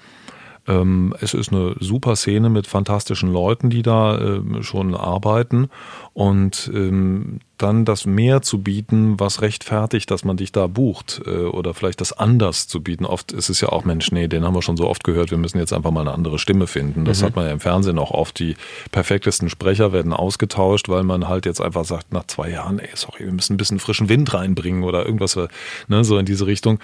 [0.68, 5.70] Ähm, es ist eine super Szene mit fantastischen Leuten, die da ähm, schon arbeiten
[6.14, 11.30] und ähm, dann das mehr zu bieten, was rechtfertigt, dass man dich da bucht äh,
[11.30, 13.06] oder vielleicht das anders zu bieten.
[13.06, 15.38] Oft ist es ja auch, Mensch, nee, den haben wir schon so oft gehört, wir
[15.38, 17.06] müssen jetzt einfach mal eine andere Stimme finden.
[17.06, 18.40] Das hat man ja im Fernsehen auch oft.
[18.40, 18.56] Die
[18.92, 23.26] perfektesten Sprecher werden ausgetauscht, weil man halt jetzt einfach sagt, nach zwei Jahren, ey, sorry,
[23.26, 25.48] wir müssen ein bisschen frischen Wind reinbringen oder irgendwas, äh,
[25.88, 26.80] ne, so in diese Richtung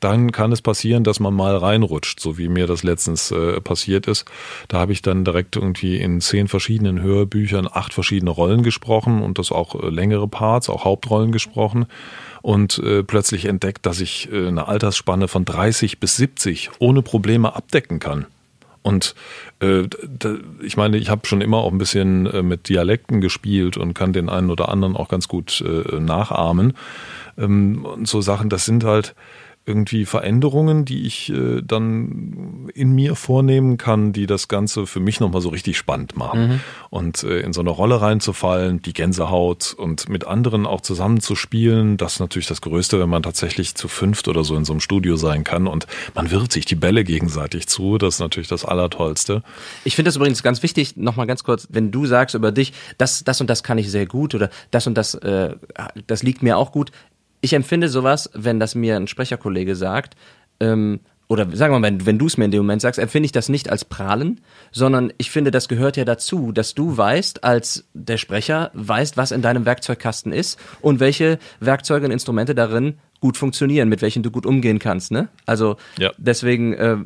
[0.00, 4.06] dann kann es passieren, dass man mal reinrutscht, so wie mir das letztens äh, passiert
[4.06, 4.24] ist.
[4.68, 9.38] Da habe ich dann direkt irgendwie in zehn verschiedenen Hörbüchern acht verschiedene Rollen gesprochen und
[9.38, 11.86] das auch äh, längere Parts, auch Hauptrollen gesprochen
[12.42, 17.54] und äh, plötzlich entdeckt, dass ich äh, eine Altersspanne von 30 bis 70 ohne Probleme
[17.54, 18.26] abdecken kann.
[18.82, 19.14] Und
[19.60, 19.82] äh,
[20.62, 24.12] ich meine, ich habe schon immer auch ein bisschen äh, mit Dialekten gespielt und kann
[24.12, 26.74] den einen oder anderen auch ganz gut äh, nachahmen.
[27.36, 29.14] Ähm, und so Sachen, das sind halt
[29.70, 35.20] irgendwie Veränderungen, die ich äh, dann in mir vornehmen kann, die das Ganze für mich
[35.20, 36.60] nochmal so richtig spannend machen.
[36.90, 41.36] Und äh, in so eine Rolle reinzufallen, die Gänsehaut und mit anderen auch zusammen zu
[41.36, 44.72] spielen, das ist natürlich das Größte, wenn man tatsächlich zu fünft oder so in so
[44.72, 48.48] einem Studio sein kann und man wirft sich die Bälle gegenseitig zu, das ist natürlich
[48.48, 49.44] das Allertollste.
[49.84, 53.22] Ich finde das übrigens ganz wichtig, nochmal ganz kurz, wenn du sagst über dich, das,
[53.22, 55.54] das und das kann ich sehr gut oder das und das, äh,
[56.06, 56.90] das liegt mir auch gut.
[57.40, 60.16] Ich empfinde sowas, wenn das mir ein Sprecherkollege sagt,
[60.60, 63.24] ähm, oder sagen wir mal, wenn, wenn du es mir in dem Moment sagst, empfinde
[63.26, 64.40] ich das nicht als Prahlen,
[64.72, 69.30] sondern ich finde, das gehört ja dazu, dass du weißt, als der Sprecher, weißt, was
[69.30, 74.32] in deinem Werkzeugkasten ist und welche Werkzeuge und Instrumente darin gut funktionieren, mit welchen du
[74.32, 75.12] gut umgehen kannst.
[75.12, 75.28] Ne?
[75.46, 76.10] Also Ja.
[76.18, 76.96] deswegen äh,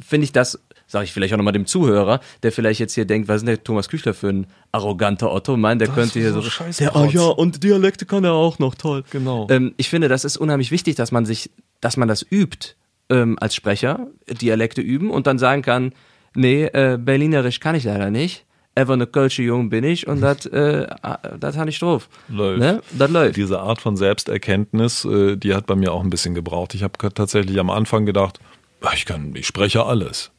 [0.00, 0.60] finde ich das,
[0.94, 3.54] sage ich vielleicht auch nochmal dem Zuhörer, der vielleicht jetzt hier denkt, was ist denn
[3.56, 5.56] der Thomas Küchler für ein arroganter Otto?
[5.56, 7.12] Meint, der könnte hier so so, der, oh Protz.
[7.12, 9.04] ja, und Dialekte kann er auch noch, toll.
[9.10, 9.46] Genau.
[9.50, 12.76] Ähm, ich finde, das ist unheimlich wichtig, dass man sich, dass man das übt
[13.10, 15.92] ähm, als Sprecher, Dialekte üben und dann sagen kann,
[16.34, 18.44] nee, äh, Berlinerisch kann ich leider nicht.
[18.76, 20.86] ever eine Kölsche Jung bin ich und das äh,
[21.38, 22.08] das habe ich drauf.
[22.28, 22.58] Läuft.
[22.60, 22.80] Ne?
[22.98, 23.36] Das läuft.
[23.36, 26.74] Diese Art von Selbsterkenntnis, äh, die hat bei mir auch ein bisschen gebraucht.
[26.74, 28.40] Ich habe tatsächlich am Anfang gedacht,
[28.80, 30.30] "Ah, ich kann, ich spreche alles.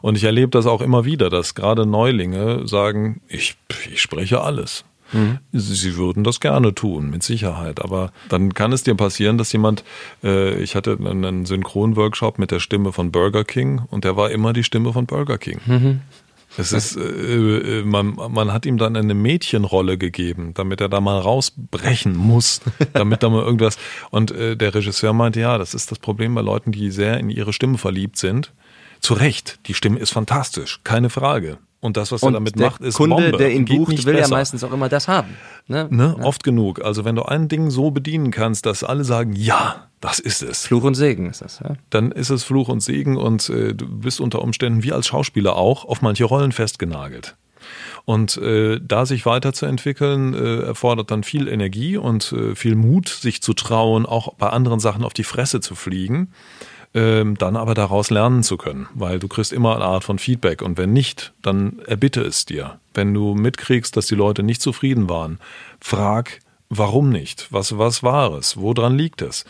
[0.00, 3.56] Und ich erlebe das auch immer wieder, dass gerade Neulinge sagen, ich,
[3.92, 4.84] ich spreche alles.
[5.52, 7.82] Sie sie würden das gerne tun, mit Sicherheit.
[7.82, 9.84] Aber dann kann es dir passieren, dass jemand,
[10.24, 14.52] äh, ich hatte einen Synchronworkshop mit der Stimme von Burger King und der war immer
[14.52, 15.60] die Stimme von Burger King.
[16.58, 21.00] Es ist, äh, äh, man, man hat ihm dann eine Mädchenrolle gegeben, damit er da
[21.00, 22.60] mal rausbrechen muss,
[22.92, 23.78] damit da mal irgendwas.
[24.10, 27.30] Und äh, der Regisseur meinte, ja, das ist das Problem bei Leuten, die sehr in
[27.30, 28.52] ihre Stimme verliebt sind.
[29.02, 31.58] Zu Recht, die Stimme ist fantastisch, keine Frage.
[31.80, 33.36] Und das, was er Und damit der macht, ist Kunde, Bombe.
[33.38, 34.36] der ihn Geht bucht, will ja besser.
[34.36, 35.36] meistens auch immer das haben.
[35.66, 35.88] Ne?
[35.90, 36.16] Ne?
[36.22, 36.80] Oft genug.
[36.80, 40.64] Also wenn du ein Ding so bedienen kannst, dass alle sagen, ja, das ist es,
[40.64, 41.58] Fluch und Segen ist das.
[41.58, 41.74] Ja?
[41.90, 45.56] dann ist es Fluch und Segen und äh, du bist unter Umständen wie als Schauspieler
[45.56, 47.34] auch auf manche Rollen festgenagelt.
[48.04, 53.42] Und äh, da sich weiterzuentwickeln, äh, erfordert dann viel Energie und äh, viel Mut, sich
[53.42, 56.32] zu trauen, auch bei anderen Sachen auf die Fresse zu fliegen,
[56.94, 60.62] ähm, dann aber daraus lernen zu können, weil du kriegst immer eine Art von Feedback
[60.62, 62.78] und wenn nicht, dann erbitte es dir.
[62.94, 65.38] Wenn du mitkriegst, dass die Leute nicht zufrieden waren,
[65.80, 67.48] frag, warum nicht?
[67.50, 68.56] Was, was war es?
[68.56, 69.44] Woran liegt es?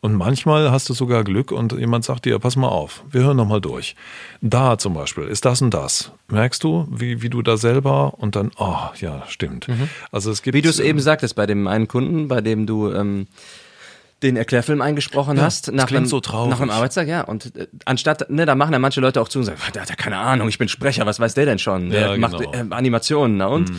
[0.00, 3.36] Und manchmal hast du sogar Glück und jemand sagt dir, pass mal auf, wir hören
[3.36, 3.96] nochmal durch.
[4.40, 6.12] Da zum Beispiel ist das und das.
[6.28, 9.66] Merkst du, wie, wie du da selber und dann, oh, ja, stimmt.
[10.12, 10.54] Also es gibt.
[10.54, 13.26] Wie du es eben sagtest bei dem einen Kunden, bei dem du ähm,
[14.22, 17.22] den Erklärfilm eingesprochen Ja, hast, nach einem, so nach einem Arbeitstag, ja.
[17.22, 19.90] Und äh, anstatt, ne, da machen ja manche Leute auch zu und sagen, der hat
[19.90, 21.90] ja keine Ahnung, ich bin Sprecher, was weiß der denn schon?
[21.90, 22.52] Der Ja, macht genau.
[22.52, 23.70] äh, Animationen, na und?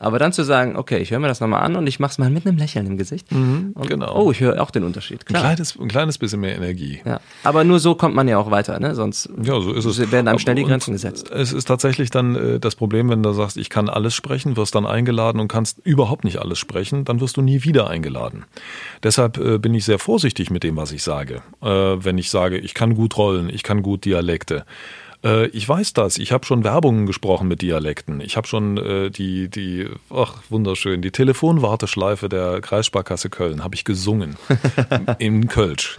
[0.00, 2.30] Aber dann zu sagen, okay, ich höre mir das nochmal an und ich mach's mal
[2.30, 3.30] mit einem Lächeln im Gesicht.
[3.32, 4.14] und, genau.
[4.16, 5.22] Oh, ich höre auch den Unterschied.
[5.22, 5.42] ein Klar.
[5.42, 7.00] kleines, ein kleines bisschen mehr Energie.
[7.04, 7.20] Ja.
[7.42, 8.94] Aber nur so kommt man ja auch weiter, ne?
[8.94, 10.12] Sonst Ja, so ist es.
[10.12, 11.30] werden einem schnell die Und Grenzen gesetzt.
[11.30, 14.74] Es ist tatsächlich dann äh, das Problem, wenn du sagst, ich kann alles sprechen, wirst
[14.74, 18.44] dann eingeladen und kannst überhaupt nicht alles sprechen, dann wirst du nie wieder eingeladen.
[19.02, 21.42] Deshalb äh, bin ich sehr vorsichtig mit dem, was ich sage.
[21.62, 24.64] Äh, wenn ich sage, ich kann gut rollen, ich kann gut Dialekte.
[25.24, 26.18] Äh, ich weiß das.
[26.18, 28.20] Ich habe schon Werbungen gesprochen mit Dialekten.
[28.20, 33.84] Ich habe schon äh, die, die, ach wunderschön, die Telefonwarteschleife der Kreissparkasse Köln habe ich
[33.84, 34.36] gesungen
[35.18, 35.96] in Kölsch.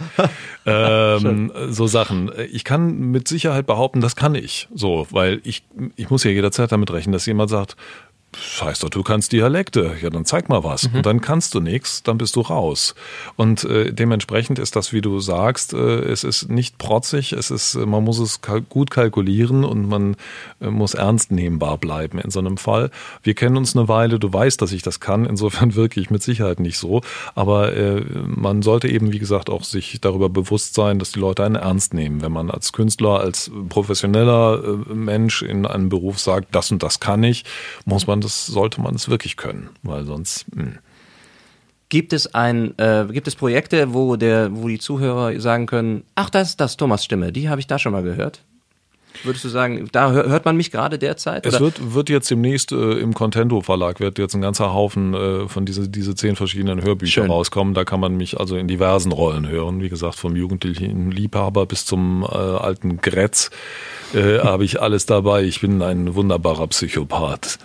[0.66, 2.30] Ähm, so Sachen.
[2.50, 4.68] Ich kann mit Sicherheit behaupten, das kann ich.
[4.74, 5.64] So, weil ich,
[5.96, 7.76] ich muss ja jederzeit damit rechnen, dass jemand sagt,
[8.36, 9.96] Scheiß doch, du kannst Dialekte.
[10.00, 10.84] Ja, dann zeig mal was.
[10.94, 12.94] Und dann kannst du nichts, dann bist du raus.
[13.36, 17.74] Und äh, dementsprechend ist das, wie du sagst, äh, es ist nicht protzig, es ist,
[17.74, 20.16] äh, man muss es kal gut kalkulieren und man
[20.60, 22.90] äh, muss ernst nehmbar bleiben in so einem Fall.
[23.22, 26.22] Wir kennen uns eine Weile, du weißt, dass ich das kann, insofern wirke ich mit
[26.22, 27.00] Sicherheit nicht so.
[27.34, 31.44] Aber äh, man sollte eben, wie gesagt, auch sich darüber bewusst sein, dass die Leute
[31.44, 32.22] einen ernst nehmen.
[32.22, 37.00] Wenn man als Künstler, als professioneller äh, Mensch in einem Beruf sagt, das und das
[37.00, 37.44] kann ich,
[37.84, 40.46] muss man das, sollte man es wirklich können, weil sonst.
[40.54, 40.72] Mh.
[41.88, 46.30] Gibt es ein, äh, gibt es Projekte, wo der, wo die Zuhörer sagen können, ach,
[46.30, 48.42] das ist das Thomas Stimme, die habe ich da schon mal gehört?
[49.24, 51.44] Würdest du sagen, da hör- hört man mich gerade derzeit?
[51.44, 51.64] Es oder?
[51.64, 55.66] wird, wird jetzt demnächst äh, im Contento Verlag wird jetzt ein ganzer Haufen äh, von
[55.66, 57.30] diese, diese zehn verschiedenen Hörbücher Schön.
[57.30, 57.74] rauskommen.
[57.74, 59.82] Da kann man mich also in diversen Rollen hören.
[59.82, 63.50] Wie gesagt, vom jugendlichen Liebhaber bis zum äh, alten Gretz
[64.14, 65.42] äh, habe ich alles dabei.
[65.42, 67.58] Ich bin ein wunderbarer Psychopath,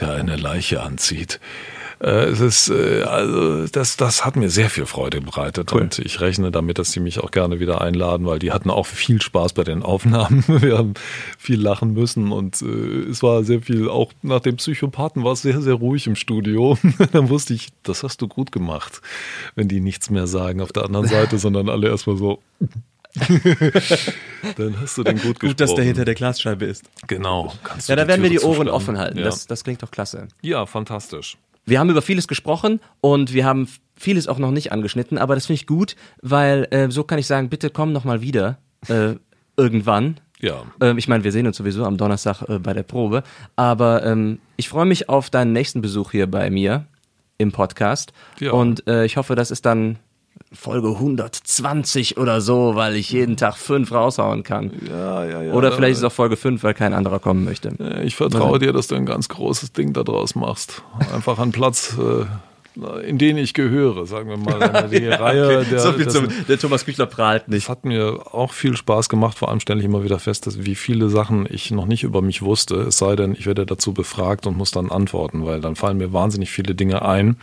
[0.00, 1.40] der eine Leiche anzieht.
[2.00, 6.20] Äh, es ist, äh, also das, das hat mir sehr viel Freude bereitet und ich
[6.20, 9.52] rechne damit, dass sie mich auch gerne wieder einladen, weil die hatten auch viel Spaß
[9.52, 10.44] bei den Aufnahmen.
[10.62, 10.94] Wir haben
[11.38, 15.42] viel lachen müssen und äh, es war sehr viel, auch nach dem Psychopathen war es
[15.42, 16.78] sehr, sehr ruhig im Studio.
[17.12, 19.00] Dann wusste ich, das hast du gut gemacht,
[19.56, 22.40] wenn die nichts mehr sagen auf der anderen Seite, sondern alle erstmal so.
[24.56, 25.48] Dann hast du den gut gesprochen.
[25.48, 26.84] Gut, dass der hinter der Glasscheibe ist.
[27.06, 27.52] Genau.
[27.64, 29.18] kannst du Ja, da werden wir die Ohren offen halten.
[29.18, 29.24] Ja.
[29.24, 30.28] Das, das klingt doch klasse.
[30.42, 31.36] ja, fantastisch.
[31.66, 35.44] Wir haben über vieles gesprochen und wir haben vieles auch noch nicht angeschnitten, aber das
[35.46, 38.56] finde ich gut, weil äh, so kann ich sagen, bitte komm noch mal wieder
[38.88, 39.16] äh,
[39.58, 40.18] irgendwann.
[40.40, 40.62] Ja.
[40.80, 43.22] Ähm, ich meine, wir sehen uns sowieso am Donnerstag äh, bei der Probe,
[43.56, 46.86] aber ähm, ich freue mich auf deinen nächsten Besuch hier bei mir
[47.36, 48.52] im Podcast Ja.
[48.52, 49.98] und äh, ich hoffe, das ist dann
[50.52, 54.72] Folge 120 oder so, weil ich jeden Tag fünf raushauen kann.
[54.88, 55.52] Ja, ja, ja.
[55.52, 57.72] Oder vielleicht ist es auch Folge 5, weil kein anderer kommen möchte.
[57.78, 60.82] Ja, Ich vertraue dir, dass du ein ganz großes Ding daraus machst.
[61.12, 62.24] Einfach einen Platz, äh,
[63.06, 64.88] in den ich gehöre, sagen wir mal.
[64.88, 67.64] Die Reihe der, so zum, der Thomas Küchler prahlt nicht.
[67.64, 69.36] das hat mir auch viel Spaß gemacht.
[69.38, 72.22] Vor allem stelle ich immer wieder fest, dass wie viele Sachen ich noch nicht über
[72.22, 72.76] mich wusste.
[72.76, 76.12] Es sei denn, ich werde dazu befragt und muss dann antworten, weil dann fallen mir
[76.14, 77.36] wahnsinnig viele Dinge ein,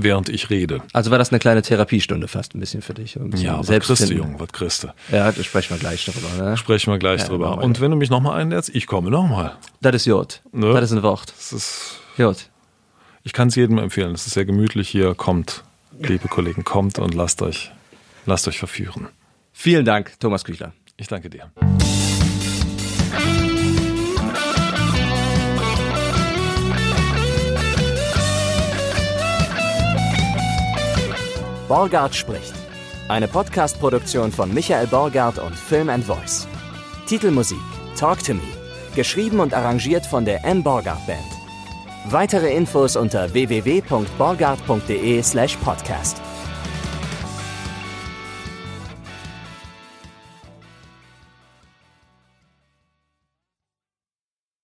[0.00, 0.80] während ich rede.
[0.92, 3.18] Also war das eine kleine Therapiestunde fast ein bisschen für dich.
[3.18, 4.16] Um Ja, was Selbstfinden.
[4.16, 4.52] Junge, was
[4.84, 4.88] du?
[5.10, 6.50] Ja, da sprechen wir gleich darüber.
[6.50, 6.56] Ne?
[6.56, 7.56] Sprechen wir gleich Ja, drüber.
[7.58, 9.56] wir Und wenn du mich nochmal einlädst, ich komme nochmal.
[9.80, 10.40] Das ist Jod.
[10.52, 10.72] Ne?
[10.72, 11.32] Das ist ein Wort.
[11.36, 12.48] Das ist, Jod.
[13.24, 14.14] ich kann es jedem empfehlen.
[14.14, 15.14] Es ist sehr gemütlich hier.
[15.14, 15.64] Kommt,
[15.98, 17.72] liebe Kollegen, kommt und lasst euch,
[18.24, 19.08] lasst euch verführen.
[19.52, 20.72] Vielen Dank, Thomas Küchler.
[20.96, 21.50] Ich danke dir.
[31.68, 32.54] Borgard spricht.
[33.08, 36.48] Eine Podcast-Produktion von Michael Borgard und Film and Voice.
[37.06, 37.58] Titelmusik
[37.94, 38.40] Talk to Me.
[38.96, 40.62] Geschrieben und arrangiert von der M.
[40.62, 41.20] Borgard Band.
[42.06, 46.16] Weitere Infos unter www.borgard.de slash podcast.